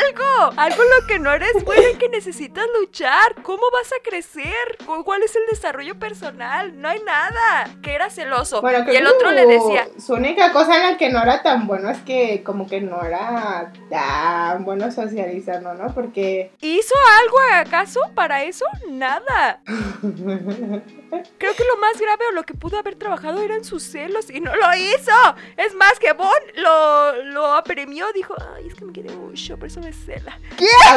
[0.05, 0.53] algo.
[0.59, 3.35] Algo en lo que no eres bueno y que necesitas luchar.
[3.43, 4.53] ¿Cómo vas a crecer?
[4.85, 6.79] ¿Cu- ¿Cuál es el desarrollo personal?
[6.79, 7.69] No hay nada.
[7.81, 8.61] Que era celoso.
[8.61, 11.65] Bueno, y el otro le decía, Su única cosa en la que no era tan
[11.67, 15.93] bueno es que como que no era tan bueno socializando, ¿no?
[15.93, 16.51] Porque...
[16.61, 18.65] ¿hizo algo acaso para eso?
[18.89, 19.61] Nada.
[19.65, 24.39] Creo que lo más grave o lo que pudo haber trabajado eran sus celos y
[24.41, 25.11] no lo hizo.
[25.57, 29.67] Es más, que Bon lo, lo apremió, dijo, ay, es que me quiere mucho, por
[29.67, 30.39] eso me cela.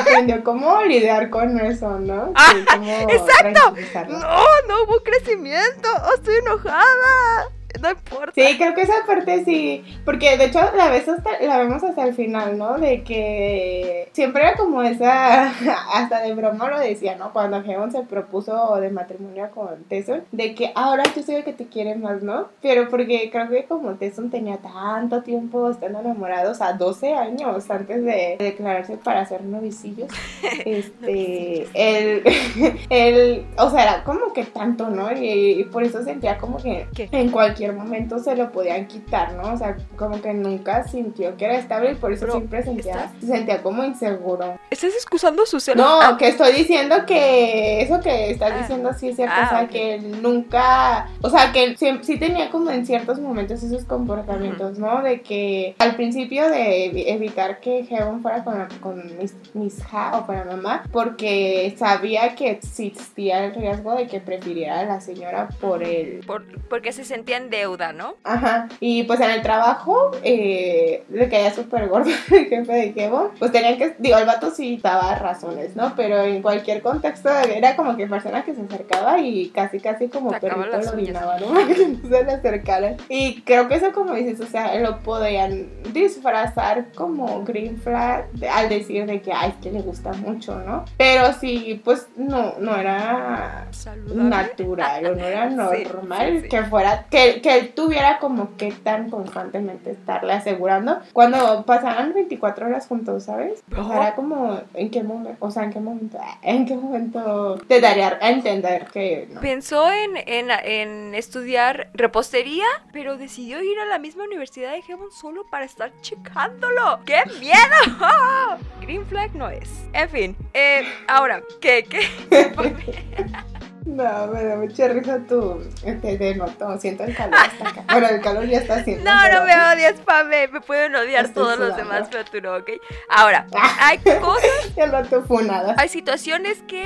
[0.01, 2.33] aprendió cómo lidiar con eso, ¿no?
[2.35, 3.75] Ah, Sí, cómo exacto.
[4.13, 7.51] No, no hubo crecimiento, oh, estoy enojada.
[7.81, 8.33] No importa.
[8.35, 12.05] Sí, creo que esa parte sí, porque de hecho la, ves hasta, la vemos hasta
[12.05, 12.79] el final, ¿no?
[12.79, 15.51] De que siempre era como esa,
[15.95, 17.33] hasta de broma lo decía, ¿no?
[17.33, 21.53] Cuando Heaven se propuso de matrimonio con Tesson, de que ahora yo soy el que
[21.53, 22.49] te quiere más, ¿no?
[22.61, 28.05] Pero porque creo que como Tesson tenía tanto tiempo estando enamorados, a 12 años antes
[28.05, 30.11] de declararse para ser novicillos,
[30.65, 32.23] este, él,
[32.91, 35.13] él, o sea, era como que tanto, ¿no?
[35.13, 37.09] Y, y por eso sentía como que ¿Qué?
[37.13, 39.53] en cualquier momento se lo podían quitar, ¿no?
[39.53, 42.93] O sea, como que nunca sintió que era estable y por eso Pero, siempre sentía,
[42.93, 43.11] ¿estás?
[43.21, 44.59] se sentía como inseguro.
[44.71, 45.87] ¿Estás excusando su celos?
[45.87, 48.59] No, Ah, que estoy diciendo que eso que estás Ah.
[48.59, 51.89] diciendo sí es cierto, Ah, o sea, que él nunca, o sea, que él sí,
[52.03, 55.03] sí tenía como en ciertos momentos esos comportamientos, ¿no?
[55.03, 60.19] De que al principio de evi- evitar que Heaven fuera con, con mis, mis ja
[60.19, 65.01] o con la mamá, porque sabía que existía el riesgo de que prefiriera a la
[65.01, 68.15] señora por el por- porque se sentía en deuda, ¿no?
[68.25, 73.29] Ajá, y pues en el trabajo eh, le caía súper gordo el jefe de Kevin,
[73.39, 75.93] pues tenían que, digo, el vato sí daba razones, ¿no?
[75.95, 80.31] Pero en cualquier contexto era como que persona que se acercaba y casi, casi como
[80.33, 81.47] perrito lo orinaba, ¿no?
[82.09, 82.97] Se le acercaran.
[83.09, 88.69] Y creo que eso, como dices, o sea, lo podían disfrazar como green flag al
[88.69, 90.85] decir de que, ay, es que le gusta mucho, ¿no?
[90.97, 94.25] Pero sí, pues no, no era Saludable.
[94.25, 96.49] natural o no era Sí, normal sí, sí.
[96.49, 102.67] que fuera que, que él tuviera como que tan constantemente estarle asegurando cuando pasaban 24
[102.67, 103.63] horas juntos, ¿sabes?
[103.77, 107.59] O sea, era como en qué momento, o sea, en qué momento, en qué momento
[107.69, 109.41] te daría a entender que no.
[109.41, 115.11] Pensó en, en, en estudiar repostería, pero decidió ir a la misma universidad de Heaven
[115.11, 117.01] solo para estar checándolo.
[117.05, 117.59] ¡Qué miedo!
[118.81, 119.69] Green flag no es.
[119.93, 121.85] En fin, eh, ahora, ¿qué?
[121.85, 122.01] ¿Qué?
[123.85, 125.61] No, me da mucha risa tu
[126.01, 127.85] te denoto, siento el calor hasta acá.
[127.91, 129.05] Bueno, el calor ya está haciendo.
[129.05, 130.49] No, no me odies, Pame.
[130.49, 132.71] Me pueden odiar Estoy todos los demás, pero tú no, ¿ok?
[133.09, 133.47] Ahora,
[133.81, 135.75] hay cosas, Ya lo funada.
[135.79, 136.85] hay situaciones que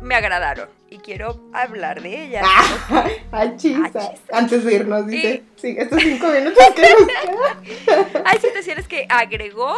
[0.00, 2.46] me agradaron y quiero hablar de ellas.
[2.46, 4.12] Ah, Ay, chisa.
[4.32, 5.42] Antes de irnos, dice.
[5.56, 8.22] Sí, estos cinco minutos que nos quedan.
[8.24, 9.74] Hay situaciones que agregó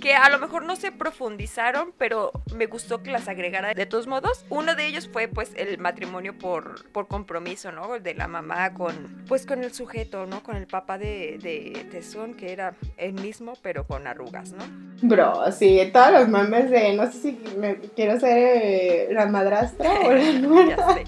[0.00, 4.06] que a lo mejor no se profundizaron, pero me gustó que las agregara de todos
[4.06, 4.44] modos.
[4.50, 7.94] Uno de ellos fue pues el matrimonio por, por compromiso, ¿no?
[7.94, 10.42] El de la mamá con pues con el sujeto, ¿no?
[10.42, 14.64] Con el papá de, de Tesón, que era el mismo, pero con arrugas, ¿no?
[15.02, 19.90] Bro, sí, todos los memes de no sé si me quiero ser eh, la madrastra
[20.04, 20.94] o la ya nuera.
[20.94, 21.04] sé.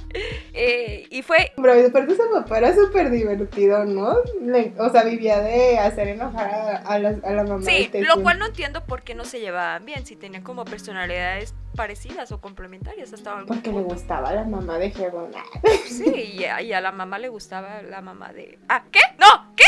[0.55, 4.17] Eh, y fue Bro, y aparte ese papá era súper divertido, ¿no?
[4.43, 7.59] Le- o sea, vivía de hacer enojar a, a la, a la mamá.
[7.65, 8.17] de Sí, Tetsuo.
[8.17, 12.33] lo cual no entiendo por qué no se llevaban bien, si tenían como personalidades parecidas
[12.33, 15.31] o complementarias hasta Porque le gustaba la mamá de Hebron.
[15.87, 18.59] Sí, y a, y a la mamá le gustaba la mamá de...
[18.69, 19.01] Ah, ¿qué?
[19.19, 19.65] No, ¿qué?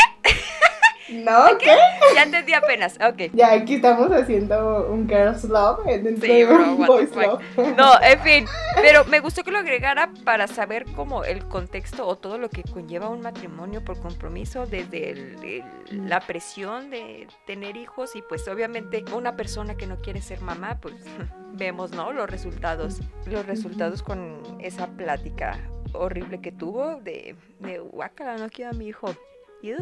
[1.11, 1.57] ¿No?
[1.57, 1.75] ¿Qué?
[2.15, 3.31] Ya entendí apenas, ok.
[3.33, 7.41] Ya aquí estamos haciendo un girls love dentro Sí, de bro, un boys love.
[7.77, 8.45] No, en fin,
[8.81, 12.63] pero me gustó que lo agregara para saber como el contexto o todo lo que
[12.63, 18.47] conlleva un matrimonio por compromiso, desde el- el- la presión de tener hijos y pues
[18.47, 20.95] obviamente una persona que no quiere ser mamá, pues
[21.53, 22.13] vemos, ¿no?
[22.13, 25.59] Los resultados, los resultados con esa plática
[25.93, 29.09] horrible que tuvo de, de guácala, no quiero a mi hijo.
[29.61, 29.73] Y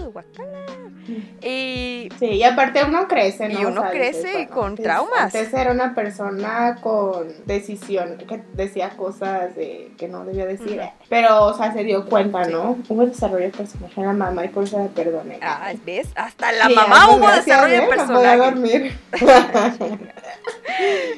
[2.19, 3.59] Sí, y aparte uno crece, ¿no?
[3.59, 5.35] Y uno O sea, crece con traumas.
[5.35, 11.45] Antes era una persona con decisión, que decía cosas de, que no debía decir, pero,
[11.45, 12.77] o sea, se dio cuenta, ¿no?
[12.89, 15.39] Hubo desarrollo de personaje en la mamá y por eso la perdoné.
[15.41, 16.07] Ah, ¿ves?
[16.15, 17.81] Hasta la Sí, mamá hubo desarrollo de ¿eh?
[17.81, 18.37] No podía personaje.
[18.37, 18.97] dormir.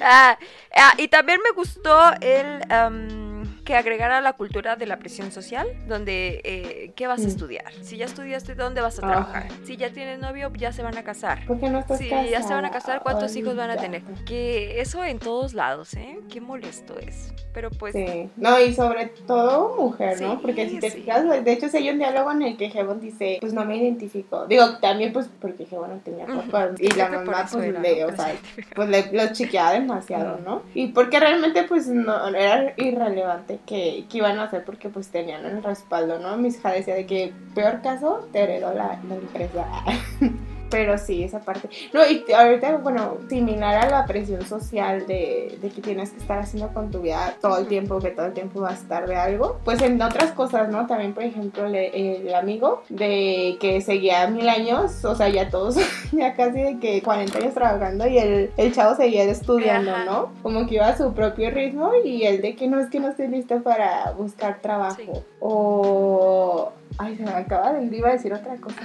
[0.02, 0.38] Ah,
[0.76, 3.29] ah, y también me gustó el am,
[3.70, 7.28] que agregara la cultura de la presión social, donde eh, ¿qué vas a Mm.
[7.28, 7.72] estudiar?
[7.84, 9.12] Si ya estudiaste, ¿dónde vas a Ajá.
[9.12, 9.48] trabajar?
[9.64, 11.46] Si ya tienes novio, ya se van a casar.
[11.46, 12.28] ¿Por qué no estás Si casada?
[12.28, 14.02] ya se van a casar, ¿cuántos hijos van a tener?
[14.26, 16.18] Que eso en todos lados, ¿eh?
[16.32, 17.32] Qué molesto es.
[17.54, 17.94] Pero pues...
[17.94, 20.32] Sí, no, y sobre todo mujer, ¿no?
[20.34, 21.02] Sí, Porque si te sí.
[21.02, 24.48] fijas, de hecho, hay un diálogo en el que Hebon dice, pues no me identifico.
[24.48, 27.80] Digo, también pues porque Hebon no tenía papá y la Creo por mamá pues era,
[27.82, 28.08] le, ¿no?
[28.08, 28.36] o sea,
[28.76, 30.64] pues le, lo chiqueaba demasiado, ¿no?
[30.74, 35.64] Y porque realmente pues no era irrelevante que, iban a hacer porque pues tenían el
[35.64, 36.38] respaldo, ¿no?
[36.38, 39.68] Mi hija decía de que peor caso te heredó la, la empresa.
[40.70, 41.70] Pero sí, esa parte.
[41.94, 46.40] No, y ahorita, bueno, similar a la presión social de, de que tienes que estar
[46.40, 49.16] haciendo con tu vida todo el tiempo, que todo el tiempo vas a estar de
[49.16, 50.86] algo, pues en otras cosas, ¿no?
[50.86, 55.76] También, por ejemplo, le- el amigo de que seguía mil años, o sea, ya todos,
[56.12, 60.06] ya casi de que 40 años trabajando y el, el chavo seguía estudiando, Ajá.
[60.06, 60.32] ¿no?
[60.44, 63.10] Como que iba a su propio ritmo y el de que no es que no
[63.10, 64.98] estoy lista para buscar trabajo.
[64.98, 65.10] Sí.
[65.40, 66.72] O...
[66.98, 68.82] Ay, se me acaba de ir, iba a decir otra cosa.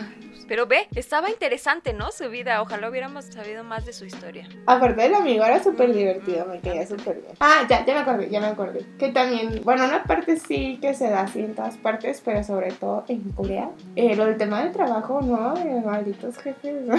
[0.46, 2.12] Pero ve, estaba interesante, ¿no?
[2.12, 2.62] Su vida.
[2.62, 4.48] Ojalá hubiéramos sabido más de su historia.
[4.66, 7.34] Aparte del amigo era súper divertido, me caía súper bien.
[7.40, 8.84] Ah, ya, ya me acordé, ya me acordé.
[8.98, 12.70] Que también, bueno, una parte sí que se da así en todas partes, pero sobre
[12.72, 13.70] todo en Corea.
[13.96, 15.54] Eh, lo del tema del trabajo, ¿no?
[15.54, 16.82] De malditos jefes.
[16.82, 16.94] ¿no?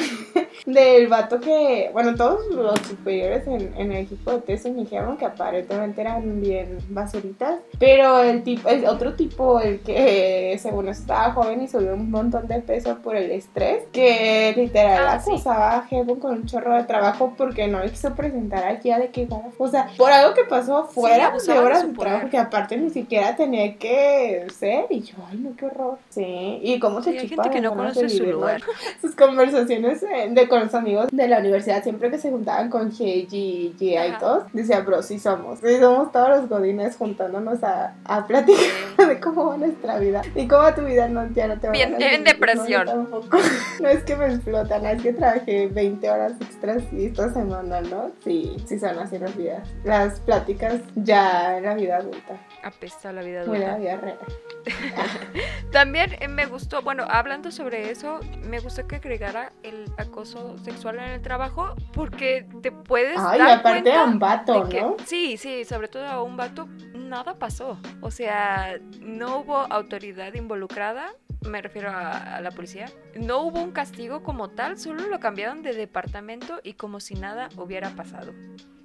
[0.65, 5.17] del vato que, bueno, todos los superiores en, en el equipo de Teso me dijeron
[5.17, 7.59] que aparentemente eran bien basuritas.
[7.79, 12.09] Pero el tipo, el otro tipo, el que según es estaba joven y subió un
[12.09, 15.31] montón de peso por el estrés, que literal Ah, sí.
[15.31, 18.99] acusaba a Hebon con un chorro de trabajo porque no le quiso presentar aquí a
[18.99, 19.27] de que
[19.57, 22.77] o sea, por algo que pasó fuera de abusaba de horas de trabajo que aparte
[22.77, 25.97] ni siquiera tenía que ser y yo, ay no, qué horror.
[26.09, 28.61] Sí, y cómo se Sí, hay gente que no conoce su lugar.
[29.01, 32.91] sus conversaciones eh, de con los amigos de la universidad, siempre que se juntaban con
[32.91, 35.59] Heiji, Gia y todos, decía, bro, sí somos.
[35.59, 38.61] Sí somos todos los godines juntándonos a, a platicar
[39.07, 41.95] de cómo va nuestra vida y cómo tu vida no, ya no te va Bien-
[41.95, 42.85] a bien depresión.
[42.85, 43.21] No,
[43.81, 48.11] No es que me explotan, es que trabajé 20 horas extras y esta semana, ¿no?
[48.23, 49.67] Sí, sí son así las vidas.
[49.83, 53.77] Las pláticas ya en la vida adulta, Apesta la vida adulta.
[53.77, 54.17] vida real.
[55.71, 60.97] También eh, me gustó, bueno, hablando sobre eso, me gustó que agregara el acoso sexual
[60.97, 64.81] en el trabajo porque te puedes Ay, dar aparte cuenta a un vato, de que-
[64.81, 64.95] ¿no?
[65.05, 67.79] Sí, sí, sobre todo a un vato, nada pasó.
[68.01, 71.11] O sea, no hubo autoridad involucrada,
[71.41, 72.87] me refiero a, a la policía.
[73.13, 77.49] No hubo un castigo como tal, solo lo cambiaron de departamento y como si nada
[77.57, 78.33] hubiera pasado.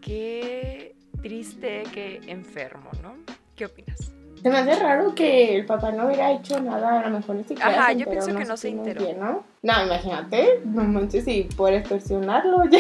[0.03, 3.15] Qué triste, qué enfermo, ¿no?
[3.61, 4.11] ¿Qué opinas?
[4.43, 7.45] Se me hace raro que el papá no hubiera hecho nada, a lo mejor ni
[7.45, 9.03] siquiera Ajá, yo pienso que no se enteró.
[9.03, 9.45] bien, ¿no?
[9.63, 12.79] No, imagínate, no manches si por extorsionarlo ya.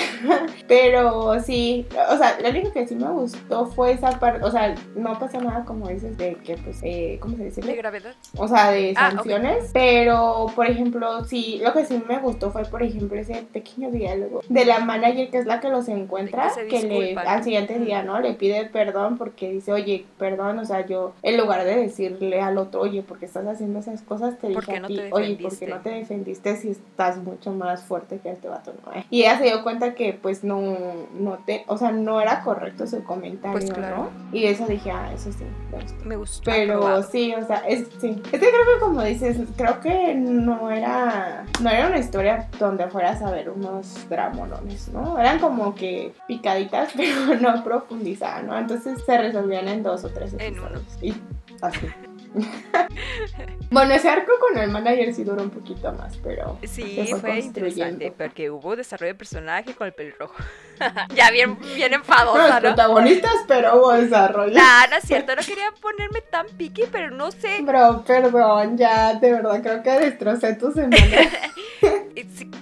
[0.66, 4.74] Pero sí, o sea, lo único que sí me gustó fue esa parte, o sea,
[4.97, 7.61] no pasa nada como dices de que, pues, eh, ¿cómo se dice?
[7.61, 8.14] ¿De gravedad?
[8.37, 9.70] O sea, de Ah, sanciones.
[9.74, 14.41] Pero, por ejemplo, sí, lo que sí me gustó fue, por ejemplo, ese pequeño diálogo
[14.49, 18.20] de la manager que es la que los encuentra, que, le, al siguiente día, ¿no?
[18.20, 22.57] Le pide perdón porque dice, oye, perdón, o sea, yo, en lugar de decirle al
[22.57, 25.37] otro, oye, porque estás haciendo esas cosas, te ¿Por dije a no ti, te oye,
[25.37, 25.66] ¿por defendiste?
[25.66, 28.92] qué no te defendiste si estás mucho más fuerte que este vato, ¿no?
[29.10, 30.76] Y ella se dio cuenta que, pues, no,
[31.14, 33.96] no te, o sea, no era correcto su comentario, Pues, claro.
[33.96, 34.36] ¿no?
[34.36, 36.04] Y eso dije, ah, eso sí, me gustó.
[36.04, 36.50] Me gustó.
[36.50, 37.02] Pero aprobado.
[37.02, 38.20] sí, o sea, es, sí.
[38.24, 42.88] Es que creo que como dices, creo que no era, no era una historia donde
[42.88, 45.18] fueras a ver unos dramonones, ¿no?
[45.18, 48.58] Eran como que picaditas, pero no profundizaban, ¿no?
[48.58, 50.84] Entonces se resolvían en dos o tres En episodios.
[51.02, 51.14] Y
[51.60, 51.86] así.
[53.70, 57.39] bueno, ese arco con el manager sí duró un poquito más, pero Sí, fue, fue
[57.41, 60.35] interesante, porque hubo desarrollo de personaje con el pelirrojo.
[61.14, 62.61] ya bien, bien no, enfadosa, los ¿no?
[62.61, 64.55] protagonistas, pero hubo desarrollo.
[64.55, 67.61] Nah, no es cierto, no quería ponerme tan piqui, pero no sé.
[67.62, 70.97] Bro, perdón, ya, de verdad, creo que destrocé tu semana.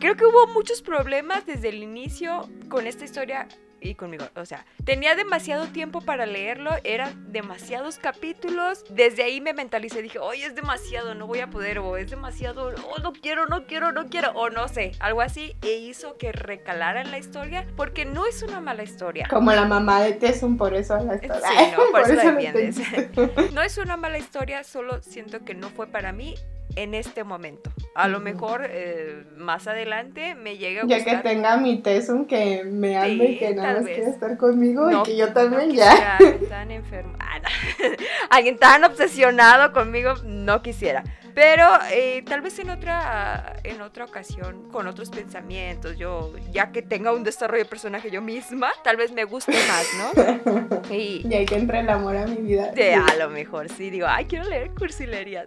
[0.00, 3.48] Creo que hubo muchos problemas desde el inicio con esta historia
[3.80, 4.26] y conmigo.
[4.36, 8.84] O sea, tenía demasiado tiempo para leerlo, eran demasiados capítulos.
[8.90, 12.74] Desde ahí me mentalicé, dije, oye, es demasiado, no voy a poder, o es demasiado,
[12.88, 15.56] oh, no quiero, no quiero, no quiero, o no sé, algo así.
[15.62, 19.26] E hizo que recalara en la historia, porque no es una mala historia.
[19.30, 21.40] Como la mamá de Tessun, por eso la está.
[21.40, 23.10] Sí, no, por eso la entendiste.
[23.52, 26.34] No es una mala historia, solo siento que no fue para mí
[26.76, 27.70] en este momento.
[27.94, 31.22] A lo mejor eh, más adelante me llegue a Ya gustar.
[31.22, 33.96] que tenga mi Tessun que me ame y Sí, que nada más vez.
[33.96, 36.18] quiere estar conmigo No, y que yo no también ya.
[36.18, 37.14] quisiera tan enfermo.
[37.18, 37.48] Ah, no.
[38.30, 41.02] Alguien tan obsesionado conmigo no quisiera.
[41.34, 46.82] Pero eh, tal vez en otra, en otra ocasión, con otros pensamientos, yo, ya que
[46.82, 50.80] tenga un desarrollo de personaje yo misma, tal vez me guste más, ¿no?
[50.92, 52.72] Y Y hay que entre el amor a mi vida.
[52.72, 55.46] de a lo mejor sí digo, ay, quiero leer cursilería.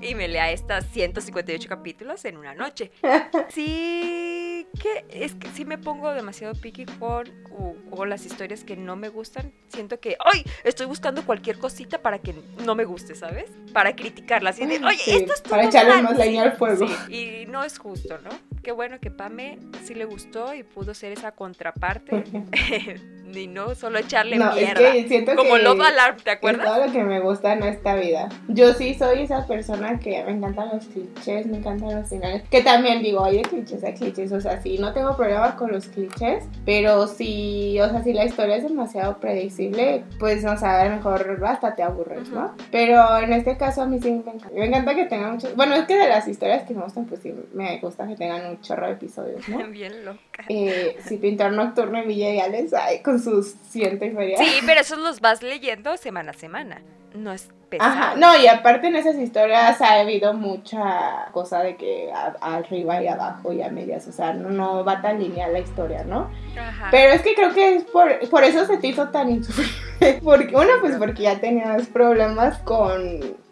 [0.00, 2.90] Y me lea estas 158 capítulos en una noche.
[3.48, 8.76] Sí, que es que sí me pongo demasiado picky con o, o las historias que
[8.76, 9.52] no me gustan.
[9.68, 12.34] Siento que, ay, estoy buscando cualquier cosita para que
[12.64, 13.50] no me guste, ¿sabes?
[13.72, 14.58] Para criticarlas.
[14.58, 16.86] Y de, oye, Sí, esto es para echarle más leña al fuego.
[16.86, 18.30] Sí, y no es justo, ¿no?
[18.62, 22.24] Qué bueno que Pame sí le gustó y pudo ser esa contraparte.
[23.34, 24.92] y no solo echarle No, es mierda.
[24.92, 26.66] que siento Como que Love Alarm, ¿te que es acuerdas?
[26.66, 28.28] todo lo que me gusta en esta vida.
[28.48, 32.42] Yo sí soy esa persona que me encantan los clichés, me encantan los finales.
[32.50, 34.32] Que también digo, oye, clichés a clichés.
[34.32, 36.44] O sea, sí, no tengo problema con los clichés.
[36.64, 40.96] Pero si, o sea, si la historia es demasiado predecible, pues, o sea, a lo
[40.96, 42.54] mejor hasta te aburres, ¿no?
[42.70, 44.48] Pero en este caso a mí sí me encanta.
[44.54, 45.54] Me encanta que tengan muchos.
[45.56, 48.46] Bueno, es que de las historias que me gustan, pues sí, me gusta que tengan
[48.46, 49.66] un chorro de episodios, ¿no?
[49.68, 50.35] Bien loca.
[50.48, 54.38] Eh, Pintor Nocturno y Villa Gales, ay, con sus ciento y feria.
[54.38, 56.82] Sí, pero esos los vas leyendo semana a semana.
[57.16, 57.90] No es pesado.
[57.90, 63.02] Ajá, no, y aparte en esas historias ha habido mucha cosa de que a- arriba
[63.02, 66.30] y abajo y a medias, o sea, no, no va tan lineal la historia, ¿no?
[66.58, 66.88] Ajá.
[66.90, 69.72] Pero es que creo que es por, por eso se te hizo tan insufrible.
[70.22, 73.00] Porque, uno, pues porque ya tenías problemas con,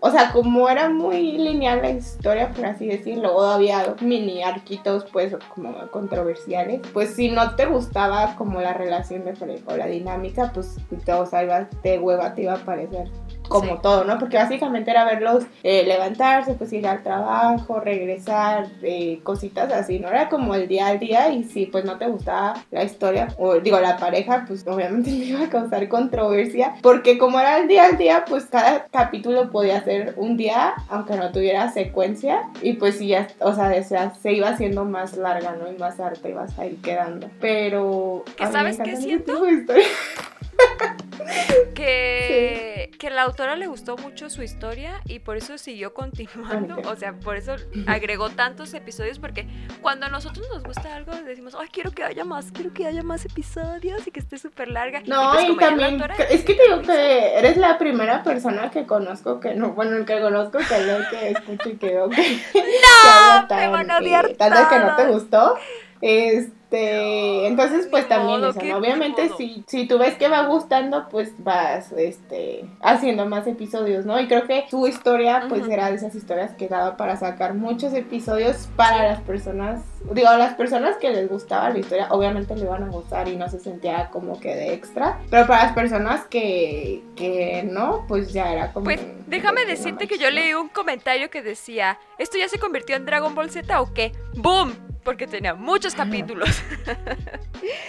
[0.00, 5.06] o sea, como era muy lineal la historia, por así decirlo, o había mini arquitos,
[5.10, 9.32] pues, como controversiales, pues si no te gustaba como la relación de
[9.66, 13.08] o la dinámica, pues, te, o sea, de hueva te iba a parecer
[13.48, 13.78] como Sí.
[13.82, 14.18] todo, ¿no?
[14.18, 20.08] Porque básicamente era verlos eh, levantarse, pues ir al trabajo, regresar, eh, cositas así, ¿no?
[20.08, 23.60] Era como el día al día y si pues no te gustaba la historia, o
[23.60, 27.84] digo, la pareja, pues obviamente me iba a causar controversia, porque como era el día
[27.86, 32.98] al día, pues cada capítulo podía ser un día, aunque no tuviera secuencia, y pues
[32.98, 35.70] sí, ya, o sea, o sea, se iba haciendo más larga, ¿no?
[35.70, 37.28] Y más arte ibas a ir quedando.
[37.40, 38.24] Pero...
[38.36, 39.34] ¿Que a mí me sabes qué siento?
[41.74, 46.76] que, que la autora le gustó mucho su historia y por eso siguió continuando.
[46.88, 47.56] O sea, por eso
[47.86, 49.18] agregó tantos episodios.
[49.18, 49.46] Porque
[49.80, 53.02] cuando a nosotros nos gusta algo, decimos, ay, quiero que haya más, quiero que haya
[53.02, 55.02] más episodios y que esté súper larga.
[55.06, 58.70] No, pues y, la también, autora- es que te digo que eres la primera persona
[58.70, 62.08] que conozco que no, bueno, el que conozco que leo, que escucho y que veo
[62.10, 62.16] que,
[62.52, 62.62] que
[63.10, 65.56] habla me van a eh, odiar tanto que no te gustó.
[66.00, 68.76] Este, entonces pues también modo, eso, ¿no?
[68.76, 74.20] Obviamente si, si tú ves que va gustando, pues vas este haciendo más episodios, ¿no?
[74.20, 77.92] Y creo que su historia pues era de esas historias que daba para sacar muchos
[77.94, 82.62] episodios para las personas, digo, a las personas que les gustaba la historia, obviamente le
[82.62, 86.24] iban a gustar y no se sentía como que de extra, pero para las personas
[86.26, 88.84] que, que no, pues ya era como...
[88.84, 93.06] Pues déjame decirte que yo leí un comentario que decía, ¿esto ya se convirtió en
[93.06, 94.12] Dragon Ball Z o qué?
[94.34, 94.74] ¡Boom!
[95.04, 96.62] Porque tenía muchos capítulos.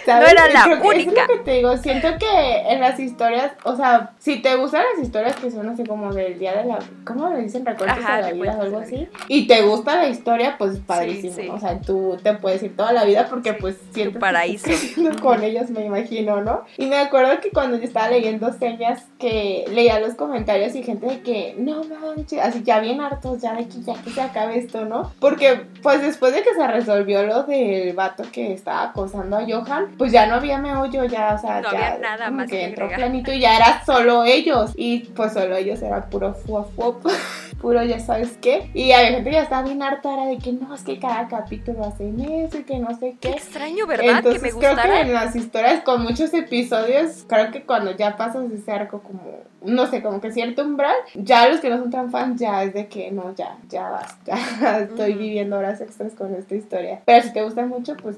[0.06, 0.32] ¿Sabes?
[0.32, 1.22] era la Creo que única.
[1.24, 4.84] Es lo que te digo, siento que en las historias, o sea, si te gustan
[4.94, 7.66] las historias que son así como del día de la, ¿cómo le dicen?
[7.66, 11.34] Recuerdos Ajá, de la vida o algo así, y te gusta la historia, pues padrísimo,
[11.34, 11.48] sí.
[11.50, 14.64] o sea, tú te puedes ir toda la vida porque Sí, pues sientes que paraíso.
[14.64, 16.62] creciendo con ellos, me imagino, ¿no?
[16.78, 21.06] Y me acuerdo que cuando yo estaba leyendo señas, que leía los comentarios y gente
[21.06, 24.58] de que, no manches, así ya bien hartos, ya de que ya que se acabe
[24.58, 25.12] esto, ¿no?
[25.20, 29.94] Porque pues después de que se resolvió lo del vato que estaba acosando a Johan,
[29.96, 32.56] pues ya no había meollo, ya, o sea, No ya había nada como más que
[32.58, 34.72] que entró planito y ya era solo ellos.
[34.76, 37.06] Y pues solo ellos era puro fuafuop,
[37.60, 38.70] puro ya sabes qué.
[38.74, 41.28] Y había gente que ya estaba bien harta era de que no, es que cada
[41.28, 43.36] capítulo hacen eso y que no sé Qué qué.
[43.36, 44.18] extraño, ¿verdad?
[44.18, 48.16] Entonces que me creo que en las historias con muchos episodios, creo que cuando ya
[48.16, 49.20] pasas ese arco como,
[49.62, 52.74] no sé, como que cierto umbral, ya los que no son tan fans ya es
[52.74, 57.00] de que no, ya, ya basta, estoy viviendo horas extras con esta historia.
[57.04, 58.16] Pero si te gusta mucho, pues,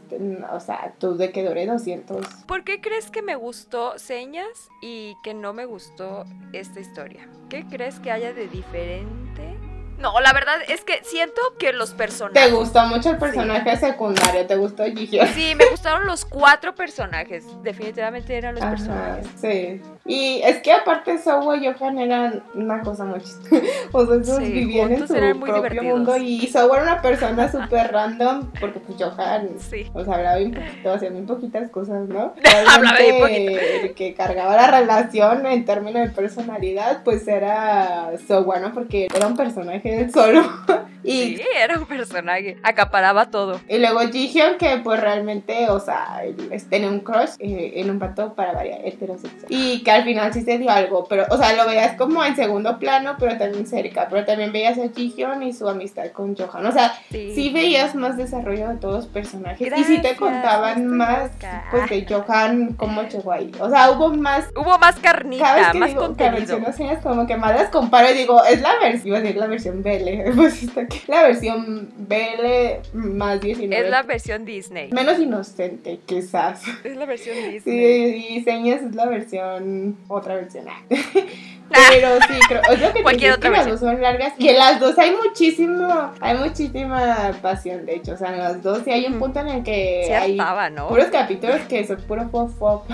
[0.53, 2.27] o sea, tú de que dure 200.
[2.47, 7.29] ¿Por qué crees que me gustó Señas y que no me gustó esta historia?
[7.49, 9.57] ¿Qué crees que haya de diferente?
[9.99, 12.49] No, la verdad es que siento que los personajes.
[12.49, 14.47] ¿Te gustó mucho el personaje secundario?
[14.47, 15.27] ¿Te gustó Gigio?
[15.35, 17.45] Sí, me gustaron los cuatro personajes.
[17.65, 19.27] Definitivamente eran los Ajá, personajes.
[19.41, 19.83] sí.
[20.09, 23.57] Y es que aparte Sowo y Johan eran una cosa muy chistosa.
[23.93, 25.85] O sea, esos Sí, vivían en su propio divertidos.
[25.85, 29.87] mundo y Sowo era una persona súper random porque pues Johan Sí.
[29.95, 32.35] o sea, hablaba bien poquito, hacía bien poquitas cosas, ¿no?
[32.69, 38.57] Hablaba bien Realmente, el que cargaba la relación en términos de personalidad, pues era Sowo,
[38.59, 38.73] ¿no?
[38.73, 40.43] Porque era un personaje del solo.
[41.05, 42.57] y Sí, era un personaje.
[42.63, 43.61] Acaparaba todo.
[43.69, 46.23] y luego Jihyun, que pues realmente, o sea,
[46.71, 49.47] tenía un crush eh, en un pato para variar heterosexual.
[49.49, 52.35] Y que al final sí se dio algo, pero, o sea, lo veías como en
[52.37, 54.09] segundo plano, pero también cerca.
[54.11, 56.67] Pero también veías a Jihyun y su amistad con Johan.
[56.67, 57.33] O sea, Sí.
[57.35, 59.73] sí veías más desarrollo de todos los personajes.
[59.77, 61.31] y sí te contaban más,
[61.71, 63.51] pues, de Johan, cómo llegó ahí.
[63.61, 66.59] O sea, hubo más Hubo más cada carnita, vez que más digo contenido.
[67.03, 69.83] como que más las comparo y digo, es la versión, iba a decir la versión
[69.83, 73.85] BL, pues está aquí, la versión BL más 19.
[73.85, 74.91] Es la versión Disney.
[74.93, 76.63] Menos inocente, quizás.
[76.85, 77.61] Es la versión Disney.
[77.63, 79.78] Sí, y señas es la versión,
[80.09, 80.67] otra versión.
[81.71, 84.33] Pero sí, creo, lo que Cualquier otra que las dos son largas.
[84.39, 88.13] En las dos hay muchísimo, hay muchísima pasión, de hecho.
[88.13, 90.71] O sea, en las dos sí hay un punto en el que Sí hay hartaba,
[90.71, 90.89] ¿no?
[90.89, 92.85] puros capítulos que son puro pop pop.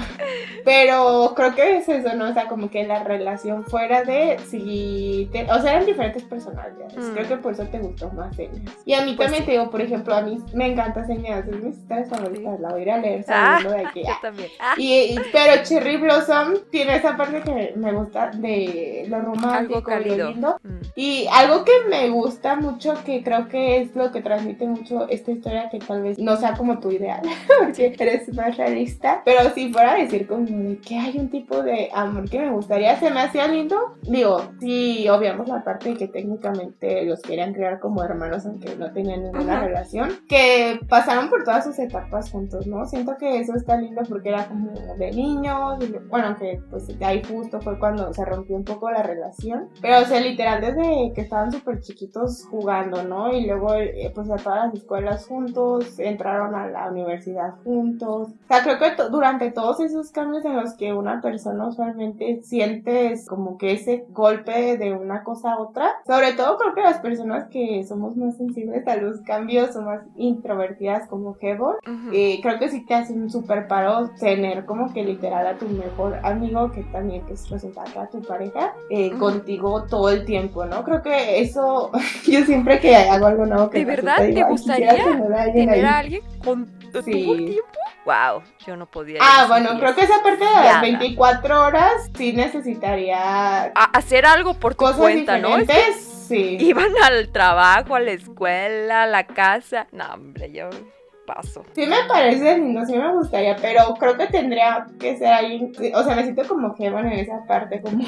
[0.64, 2.30] Pero creo que es eso, ¿no?
[2.30, 6.96] O sea, como que la relación fuera de si te- o sea, eran diferentes personalidades.
[6.96, 7.12] Mm.
[7.14, 8.74] Creo que por eso te gustó más señas.
[8.84, 9.46] Y a mí Pues también sí.
[9.46, 12.80] te digo, por ejemplo, a mí me encanta señas, es mis historias favoritas, la voy
[12.80, 14.02] a ir a leer Ah, sabiendo de aquí.
[14.06, 14.48] yo también.
[14.58, 18.63] Ah, Y, y- pero Cherry Blossom tiene esa parte que me gusta de
[19.08, 20.30] lo romántico, algo lo cálido.
[20.30, 20.56] lindo.
[20.62, 20.74] Mm.
[20.96, 25.30] Y algo que me gusta mucho, que creo que es lo que transmite mucho esta
[25.32, 27.22] historia, que tal vez no sea como tu ideal,
[27.60, 31.62] porque eres más realista, pero si fuera a decir como de que hay un tipo
[31.62, 33.96] de amor que me gustaría, se me hacía lindo.
[34.02, 38.92] Digo, si obviamos la parte de que técnicamente los querían crear como hermanos, aunque no
[38.92, 39.66] tenían ninguna Ajá.
[39.66, 42.84] relación, que pasaron por todas sus etapas juntos, ¿no?
[42.86, 47.22] Siento que eso está lindo porque era como de niños, y, bueno, que pues ahí
[47.24, 49.68] justo fue cuando se rompió rompió un poco la relación.
[49.80, 53.32] Pero, o sea, literal, desde que estaban súper chiquitos jugando, ¿no?
[53.32, 58.28] Y luego, eh, pues a todas las escuelas juntos, entraron a la universidad juntos.
[58.28, 63.14] O sea, creo que durante todos esos cambios en los que una persona usualmente siente
[63.28, 67.48] como que ese golpe de una cosa a otra, sobre todo creo que las personas
[67.48, 71.76] que somos más sensibles a los cambios o más introvertidas como Hebon,
[72.12, 75.66] eh, creo que sí te hace un súper paro tener como que literal a tu
[75.68, 78.43] mejor amigo que también que es resultado a tu pareja
[78.90, 80.84] eh, contigo todo el tiempo, ¿no?
[80.84, 81.90] Creo que eso
[82.26, 84.94] yo siempre que hago algo nuevo que ¿De verdad te gustaría
[85.52, 87.64] tener a alguien, con todo el tiempo?
[88.04, 89.18] Wow, yo no podía.
[89.22, 94.74] Ah, bueno, creo que esa parte de las 24 horas sí necesitaría hacer algo por
[94.74, 95.56] tu cuenta, ¿no?
[96.28, 96.58] sí.
[96.60, 99.86] Iban al trabajo, a la escuela, a la casa.
[99.92, 100.68] No, hombre, yo
[101.26, 101.62] paso.
[101.72, 106.02] Sí me parece lindo, sí me gustaría, pero creo que tendría que ser alguien, o
[106.02, 108.04] sea, me siento como que en esa parte como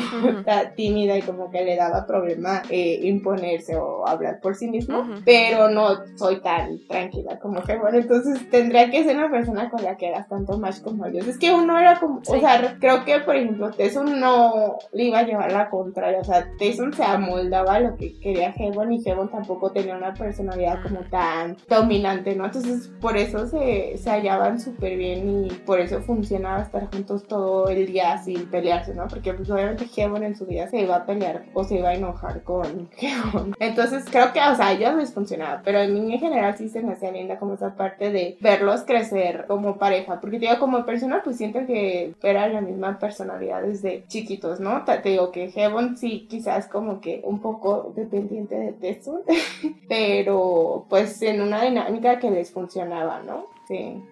[0.77, 5.69] tímida y como que le daba problema eh, imponerse o hablar por sí mismo, pero
[5.69, 9.97] no soy tan tranquila como que bueno, entonces tendría que ser una persona con la
[9.97, 11.27] que hagas tanto más como ellos.
[11.27, 15.21] Es que uno era como, o sea, creo que por ejemplo Tesson no le iba
[15.21, 19.03] a llevar la contraria, o sea, Tesson se amoldaba a lo que quería Hebon y
[19.05, 22.47] Hebon tampoco tenía una personalidad como tan dominante, ¿no?
[22.47, 27.69] Entonces, por eso se, se hallaban súper bien y por eso funcionaba estar juntos todo
[27.69, 29.07] el día sin pelearse, ¿no?
[29.07, 31.95] Porque pues obviamente Hebon en su vida se iba a pelear o se iba a
[31.95, 33.55] enojar con Hebon.
[33.61, 36.69] Entonces creo que, o sea, a ellos les funcionaba, pero a mí en general sí
[36.69, 40.85] se me hacía linda como esa parte de verlos crecer como pareja, porque digo, como
[40.85, 44.85] persona pues siento que era la misma personalidad desde chiquitos, ¿no?
[44.85, 49.23] Te, digo que Hebon sí quizás como que un poco dependiente de Tetsu,
[49.89, 53.47] pero pues en una dinámica que les funcionaba ¿no?
[53.69, 54.03] Sí.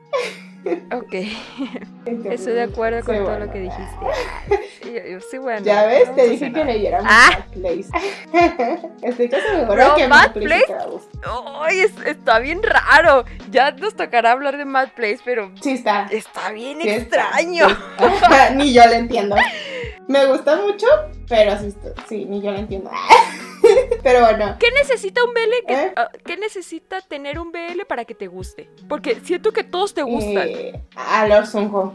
[0.92, 1.14] Ok.
[2.30, 4.06] Estoy de acuerdo con todo lo que dijiste.
[4.82, 5.62] Yo.
[5.62, 7.46] Ya ves, te dije que leyéramos ah.
[7.52, 7.88] Place.
[9.02, 10.74] Estoy casi segura que Mad Place.
[11.60, 13.24] Ay, está bien raro.
[13.50, 15.50] Ya nos tocará hablar de Mad Place, pero.
[15.60, 16.06] Sí, está.
[16.10, 17.66] Está bien extraño.
[18.56, 19.36] ni yo lo entiendo.
[20.08, 20.86] Me gusta mucho,
[21.28, 21.74] pero sí,
[22.08, 22.90] sí ni yo lo entiendo.
[24.02, 24.56] Pero bueno.
[24.58, 25.72] ¿Qué necesita un BL?
[25.72, 25.92] ¿Eh?
[25.96, 28.68] Ah, ¿Qué, necesita tener un BL para que te guste?
[28.88, 30.48] Porque siento que todos te gustan.
[30.48, 31.54] Eh, a los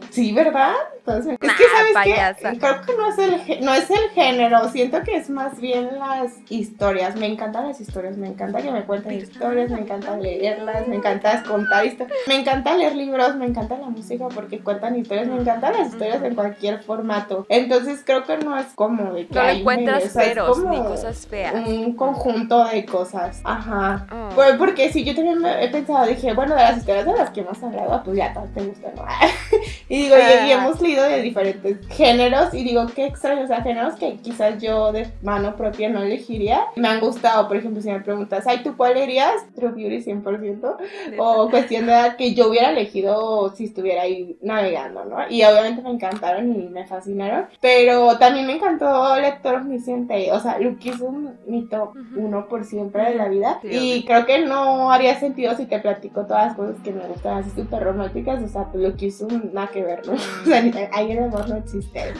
[0.09, 0.73] Sí, ¿verdad?
[0.97, 5.01] Entonces, es que sabes que creo que no es, el, no es el género, siento
[5.03, 7.15] que es más bien las historias.
[7.15, 11.43] Me encantan las historias, me encanta que me cuenten historias, me encanta leerlas, me encanta
[11.43, 12.17] contar historias.
[12.27, 16.21] Me encanta leer libros, me encanta la música porque cuentan historias, me encantan las historias
[16.23, 17.45] en cualquier formato.
[17.49, 21.93] Entonces creo que no es como de que no encuentras feros ni cosas feas un
[21.93, 23.41] conjunto de cosas.
[23.43, 24.07] Ajá.
[24.11, 24.35] Oh.
[24.35, 27.41] Pues porque si yo también he pensado, dije, bueno, de las historias de las que
[27.41, 29.05] hemos hablado, pues ya todas te gustan, ¿no?
[29.89, 33.95] y digo, y, hemos leído de diferentes géneros y digo, qué extraño, o sea, géneros
[33.95, 36.61] que quizás yo de mano propia no elegiría.
[36.75, 39.35] Me han gustado, por ejemplo, si me preguntas, ay, ¿tú cuál leerías?
[39.55, 40.77] True Beauty 100%.
[41.17, 45.17] O cuestión de edad que yo hubiera elegido si estuviera ahí navegando, ¿no?
[45.29, 47.47] Y obviamente me encantaron y me fascinaron.
[47.61, 50.31] Pero también me encantó Lector Omnisciente.
[50.31, 53.59] O sea, Luke es un mi top uno por siempre de la vida.
[53.63, 57.39] y creo que no haría sentido si te platico todas las cosas que me gustan
[57.39, 58.41] así súper románticas.
[58.43, 60.13] O sea, lo que hizo nada que ver, ¿no?
[60.43, 62.13] O sea, ahí el amor no existe.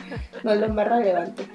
[0.44, 1.48] No es lo más relevante.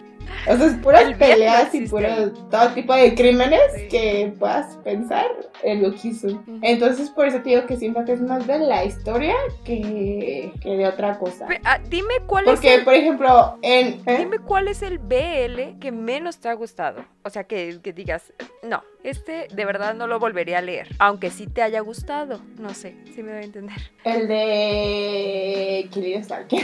[0.49, 3.61] O sea, es puras peleas y puro todo tipo de crímenes
[3.91, 5.27] que puedas pensar
[5.63, 6.43] en lo que hizo.
[6.63, 10.77] Entonces, por eso te digo que siento que es más de la historia que, que
[10.77, 11.47] de otra cosa.
[11.65, 12.53] Ah, dime cuál es.
[12.53, 14.03] Porque, por ejemplo, en.
[14.07, 14.19] ¿eh?
[14.19, 17.05] Dime cuál es el BL que menos te ha gustado.
[17.23, 20.89] O sea, que, que digas, no, este de verdad no lo volvería a leer.
[20.99, 22.41] Aunque sí te haya gustado.
[22.59, 23.77] No sé, si me voy a entender.
[24.03, 25.89] El de.
[25.93, 26.63] Killing Stalker.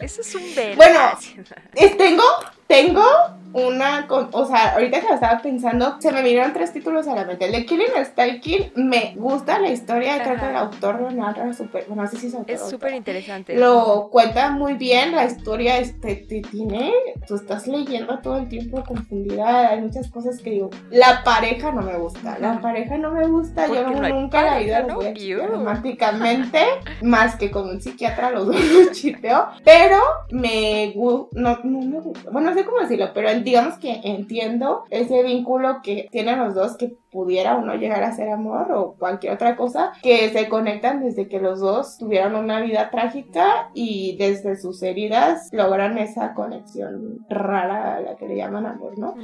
[0.00, 0.76] Eso es un BL.
[0.76, 0.98] Bueno,
[1.96, 2.24] tengo,
[2.66, 3.02] tengo
[3.56, 7.24] una, o sea, ahorita que lo estaba pensando, se me vinieron tres títulos a la
[7.24, 7.46] mente.
[7.46, 12.02] El de Killing Stalking, me gusta la historia, creo que el autor narra súper, bueno,
[12.02, 12.54] no sé si es autor.
[12.54, 13.56] Es súper interesante.
[13.56, 16.92] Lo cuenta muy bien, la historia este, te tiene,
[17.26, 21.80] tú estás leyendo todo el tiempo confundida, hay muchas cosas que digo, la pareja no
[21.80, 26.60] me gusta, la pareja no me gusta, yo nunca la he ido románticamente,
[27.02, 29.98] más que con un psiquiatra los dos chipeo, pero
[30.30, 35.22] me, no, no me gusta, bueno, no sé cómo decirlo, pero digamos que entiendo ese
[35.22, 39.32] vínculo que tienen los dos que pudiera o no llegar a ser amor o cualquier
[39.32, 44.56] otra cosa, que se conectan desde que los dos tuvieron una vida trágica y desde
[44.56, 49.14] sus heridas logran esa conexión rara a la que le llaman amor, ¿no?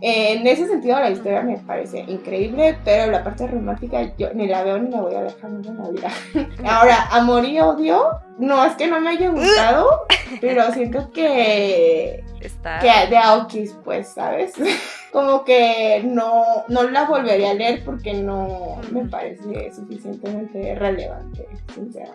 [0.00, 4.62] En ese sentido la historia me parece increíble, pero la parte romántica yo ni la
[4.62, 6.08] veo ni la voy a dejar en la vida.
[6.64, 8.10] Ahora, amor y odio,
[8.40, 10.06] no es que no me haya gustado,
[10.40, 12.78] pero siento que está...
[12.78, 14.54] que de Aokis, pues, ¿sabes?
[15.12, 22.14] Como que no, no la volvería a leer porque no me parece suficientemente relevante, sincera.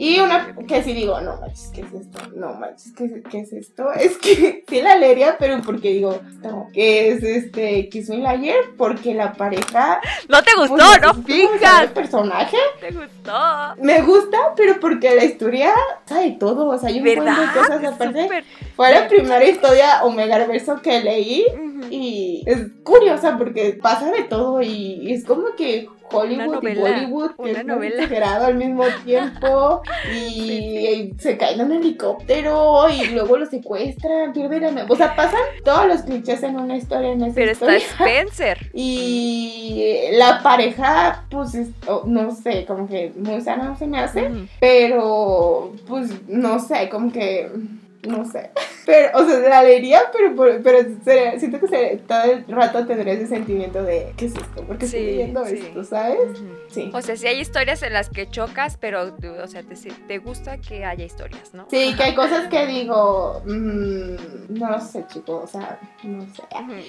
[0.00, 2.18] Y una que sí digo, no manches, ¿qué es esto?
[2.36, 3.92] No manches, ¿qué, qué es esto?
[3.98, 8.54] Es que sí la leería, pero porque digo, no, ¿qué es este Kiss Me Layer?
[8.76, 10.00] Porque la pareja...
[10.28, 11.82] No te gustó, pues, no fingas.
[11.82, 13.74] el personaje Te gustó.
[13.82, 15.72] me gusta, pero porque la historia
[16.06, 17.40] sabe todo, o sea, hay un montón ¿Verdad?
[17.54, 18.22] de cosas aparte.
[18.22, 18.44] súper-
[18.78, 21.44] Fue la primera historia Omega Reverso que leí
[21.90, 27.50] y es curiosa porque pasa de todo y es como que Hollywood y Bollywood que
[27.50, 27.58] es
[27.98, 29.82] exagerado al mismo tiempo
[30.14, 34.86] y se caen en un helicóptero y luego lo secuestran, pierden la.
[34.88, 38.06] O sea, pasan todos los clichés en una historia en esa Pero está historia.
[38.22, 38.70] Spencer.
[38.74, 44.30] Y la pareja, pues, es- oh, no sé, como que muy sana se me hace.
[44.60, 47.50] Pero, pues, no sé, como que.
[48.06, 48.50] No sé.
[48.86, 53.12] Pero, o sea, la leería, pero, pero se- siento que se- todo el rato tendré
[53.14, 54.62] ese sentimiento de: ¿qué es esto?
[54.62, 55.54] ¿Por qué Sí, estoy leyendo sí.
[55.58, 55.84] esto?
[55.84, 56.18] ¿Sabes?
[56.68, 56.90] Sí.
[56.94, 59.02] O sea, sí hay historias en las que chocas, pero,
[59.42, 59.74] o sea, te,
[60.06, 61.66] te gusta que haya historias, ¿no?
[61.70, 66.42] Sí, que hay cosas que digo: mm, No lo sé, chicos, o sea, no sé.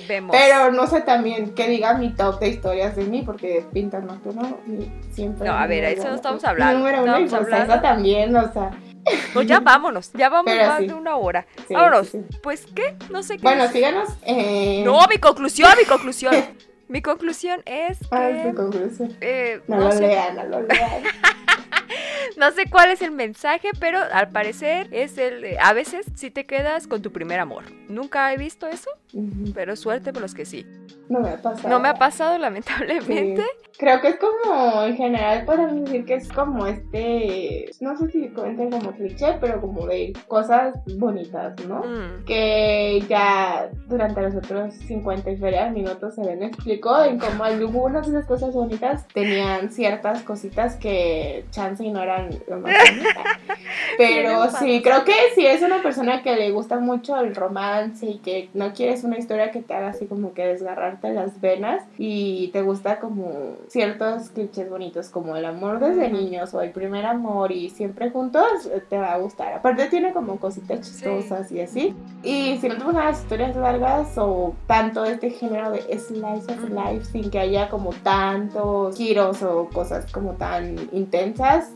[0.07, 0.35] Vemos.
[0.37, 4.59] Pero no sé también que diga mi top de historias de mí, porque Pinta Nocturno
[4.67, 5.47] mi- siempre.
[5.47, 7.81] No, a ver, eso no estamos hablando, Número uno y pues hablando.
[7.81, 8.71] también, o sea.
[9.35, 10.87] No, ya vámonos, ya vamos Pero más sí.
[10.87, 11.45] de una hora.
[11.67, 12.07] sí, Vámonos.
[12.09, 12.19] sí.
[12.41, 12.95] Pues, ¿qué?
[13.09, 13.43] No sé qué.
[13.43, 13.77] Bueno, decir.
[13.77, 14.09] síganos.
[14.23, 14.81] Eh...
[14.85, 16.33] No, mi conclusión, mi conclusión.
[16.87, 18.49] mi conclusión es Ah, que...
[18.49, 19.17] su conclusión.
[19.21, 21.03] eh, No, no, lo sé, lean, no lo lean.
[22.37, 25.41] no sé cuál es el mensaje, pero al parecer es el...
[25.41, 27.65] de, a veces sí te quedas con tu primer amor.
[27.87, 29.51] Nunca he visto eso, Ujú.
[29.53, 30.65] pero suerte por los que sí.
[31.09, 31.69] No me ha pasado.
[31.69, 33.43] No me ha pasado, lamentablemente.
[33.79, 37.71] Creo que es como, en general, podemos decir que es como este.
[37.79, 41.79] No sé si cuenten como cliché, pero como de cosas bonitas, ¿no?
[41.79, 42.25] Mm.
[42.25, 48.05] que ya durante los otros 50 y feria minutos se ven explicó en cómo algunas
[48.05, 53.15] de esas cosas bonitas tenían ciertas cositas que chance y no eran lo más bonitas.
[53.97, 58.17] Pero sí, creo que si es una persona que le gusta mucho el romance y
[58.19, 62.49] que no quieres una historia que te haga así como que desgarrarte las venas y
[62.53, 67.51] te gusta como ciertos clichés bonitos como el amor desde niños o el primer amor
[67.51, 69.53] y siempre juntos, te va a gustar.
[69.53, 70.93] Aparte tiene como cositas Sí.
[70.93, 71.95] chistosas y así.
[72.23, 76.69] Y si no te gustan las historias largas o tanto este género de slice of
[76.69, 81.28] life sin que haya como tantos giros o cosas como tan intensas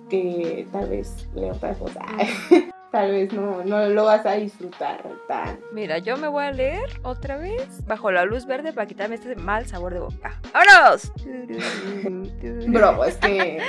[0.10, 2.02] que tal vez leo otra cosa.
[2.92, 5.60] tal vez no, no lo vas a disfrutar tan.
[5.72, 9.36] Mira, yo me voy a leer otra vez bajo la luz verde para quitarme este
[9.36, 10.40] mal sabor de boca.
[10.54, 11.12] ¡Vámonos!
[12.68, 13.60] Bro, es que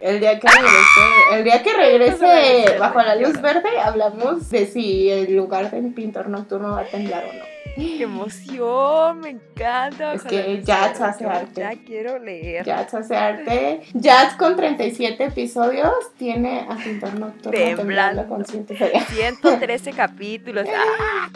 [0.00, 5.10] el día que regrese, el día que regrese bajo la luz verde hablamos de si
[5.10, 7.51] el lugar del pintor nocturno va a temblar o no.
[7.76, 9.20] ¡Qué emoción!
[9.20, 10.14] Me encanta.
[10.14, 10.72] Es que verde.
[10.72, 11.60] hace arte.
[11.60, 12.64] Ya quiero leer.
[12.64, 13.80] Jazz hace arte.
[13.94, 18.28] Jazz con 37 episodios tiene a pintor nocturno Temblando.
[18.28, 20.66] con 100 113 capítulos.
[20.74, 21.30] ¡Ah!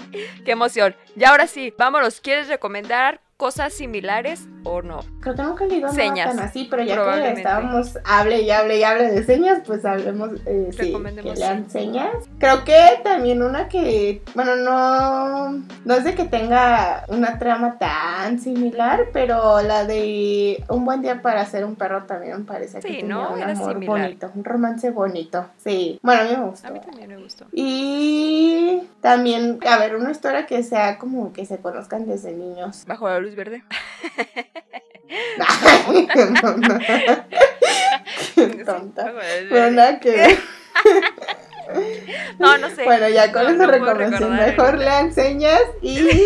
[0.44, 0.94] ¡Qué emoción!
[1.16, 2.20] Y ahora sí, vámonos.
[2.20, 5.00] ¿Quieres recomendar cosas similares o no?
[5.20, 8.78] Creo que nunca leído nada Señas, tan así, pero ya que estábamos hable y hable
[8.78, 12.10] y hable de señas, pues hablemos, eh, sí, que lean señas.
[12.38, 15.50] Creo que también una que, bueno, no,
[15.84, 21.22] no es de que tenga una trama tan similar, pero la de Un buen día
[21.22, 23.32] para ser un perro también me parece que Sí, tenía ¿no?
[23.34, 24.00] un Era amor similar.
[24.02, 25.46] bonito, un romance bonito.
[25.62, 26.68] Sí, bueno, a mí me gustó.
[26.68, 27.44] A mí también me gustó.
[27.52, 32.84] Y también, a ver, una historia que sea como que se conozcan desde niños.
[32.86, 33.62] Bajo la luz verde.
[38.34, 39.04] Qué tonta.
[39.04, 39.70] bajo la luz Pero verde.
[39.72, 40.38] nada que ver.
[42.38, 42.84] No, no sé.
[42.84, 44.84] Bueno, ya con No, esa no recomendación, mejor ahorita.
[44.84, 46.22] lean señas y, y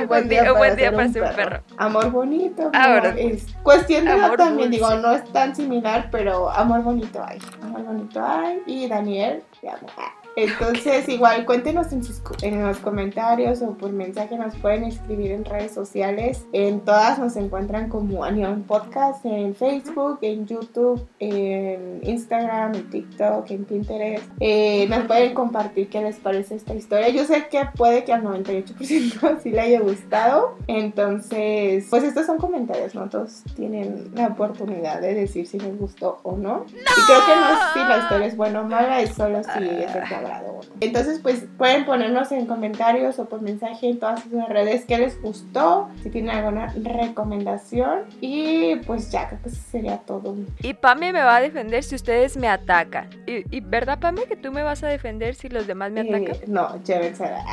[0.00, 1.62] un buen día, día- un buen día ser para ser un perro.
[1.78, 2.70] Amor bonito.
[2.74, 4.86] Ahora, no, es cuestión de amor también, dulce.
[4.86, 7.40] digo, no es tan similar, pero amor bonito hay.
[7.60, 8.62] Amor bonito hay.
[8.66, 9.88] Y Daniel, te amo.
[10.36, 15.44] Entonces, igual cuéntenos en, sus, en los comentarios o por mensaje, nos pueden escribir en
[15.44, 16.46] redes sociales.
[16.52, 23.50] En todas nos encuentran como Anion Podcast, en Facebook, en YouTube, en Instagram, en TikTok,
[23.50, 24.24] en Pinterest.
[24.40, 27.08] Eh, nos pueden compartir qué les parece esta historia.
[27.10, 30.56] Yo sé que puede que al 98% sí le haya gustado.
[30.66, 33.08] Entonces, pues estos son comentarios, ¿no?
[33.08, 36.64] Todos tienen la oportunidad de decir si les gustó o no.
[36.68, 39.68] Y creo que no es si la historia es buena o mala, es solo si
[39.68, 40.60] es agrado.
[40.80, 45.20] Entonces, pues pueden ponernos en comentarios o por mensaje en todas sus redes qué les
[45.20, 48.00] gustó, si tienen alguna recomendación.
[48.20, 50.36] Y pues ya, creo que eso sería todo.
[50.62, 53.08] Y Pame me va a defender si ustedes me atacan.
[53.26, 56.34] ¿Y, y verdad, Pame, que tú me vas a defender si los demás me atacan?
[56.34, 57.44] Eh, no, llévensela.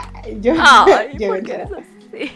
[0.41, 1.63] Yo, Ay, ¿por qué llévensela.
[1.63, 1.71] eres
[2.13, 2.31] así?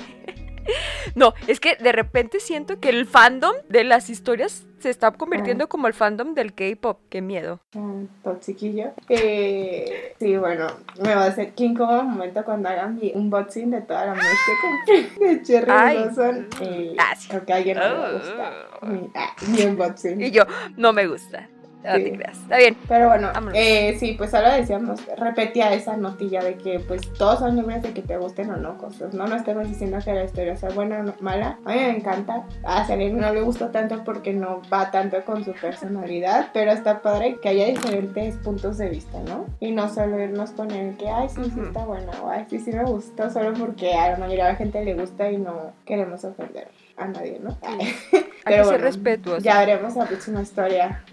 [1.16, 5.68] No, es que de repente siento que el fandom de las historias se está convirtiendo
[5.70, 7.00] como el fandom del K-pop.
[7.10, 7.60] Qué miedo.
[7.76, 8.92] Ah, toxiquillo.
[9.10, 10.68] Eh, sí, bueno,
[11.02, 14.26] me va a hacer que incómodo momento cuando hagan mi unboxing de toda la merch
[14.46, 15.98] que compré de Cherry Ay.
[16.04, 16.46] Blossom.
[16.62, 17.30] Eh, Ah, sí.
[17.30, 18.52] creo que a alguien no le gusta
[18.84, 20.22] mi, ah, mi unboxing.
[20.22, 20.44] Y yo,
[20.78, 21.50] no me gusta.
[21.84, 22.04] No Sí.
[22.04, 22.38] te creas.
[22.38, 22.78] Está bien.
[22.88, 27.56] Pero bueno, eh, sí, pues solo decíamos, repetía esa notilla de que pues todos son
[27.56, 29.28] libres de que te gusten o no cosas, ¿no?
[29.28, 31.58] No estamos diciendo que la historia sea buena o no- mala.
[31.66, 32.44] A mí me encanta.
[32.64, 37.02] A Selene no le gustó tanto porque no va tanto con su personalidad, pero está
[37.02, 39.46] padre que haya diferentes puntos de vista, ¿no?
[39.60, 42.60] Y no solo irnos con el que, ay, sí, sí está buena, o ay, sí,
[42.60, 45.72] sí me gustó, solo porque a la mayoría de la gente le gusta y no
[45.86, 46.68] queremos ofender
[46.98, 47.58] a nadie, ¿no?
[48.46, 49.44] Hay que ser respetuosos.
[49.44, 51.04] Ya veremos la próxima historia.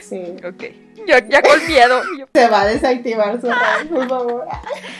[0.00, 0.36] Sí.
[0.44, 0.64] Ok.
[1.06, 2.02] Ya, ya con miedo.
[2.32, 4.48] Se va a desactivar su red, por favor.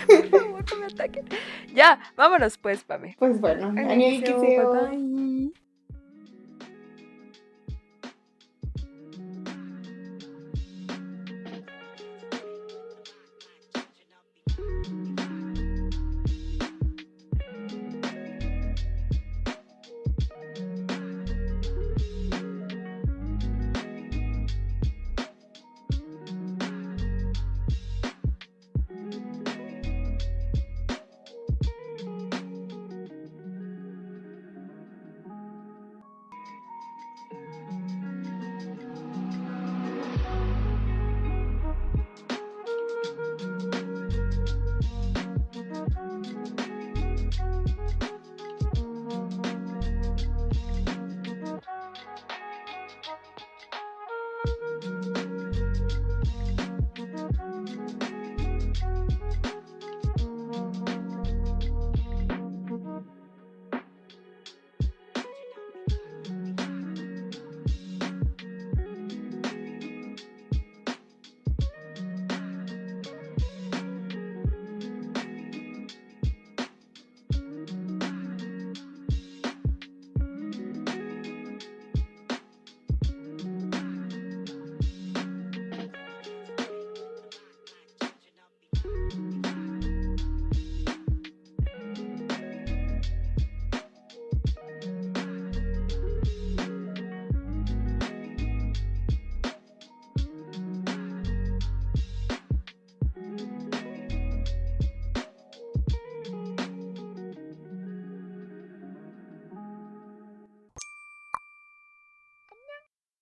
[0.06, 1.26] por favor, no me ataquen.
[1.74, 3.16] Ya, vámonos pues, Pame.
[3.18, 4.00] Pues bueno, 안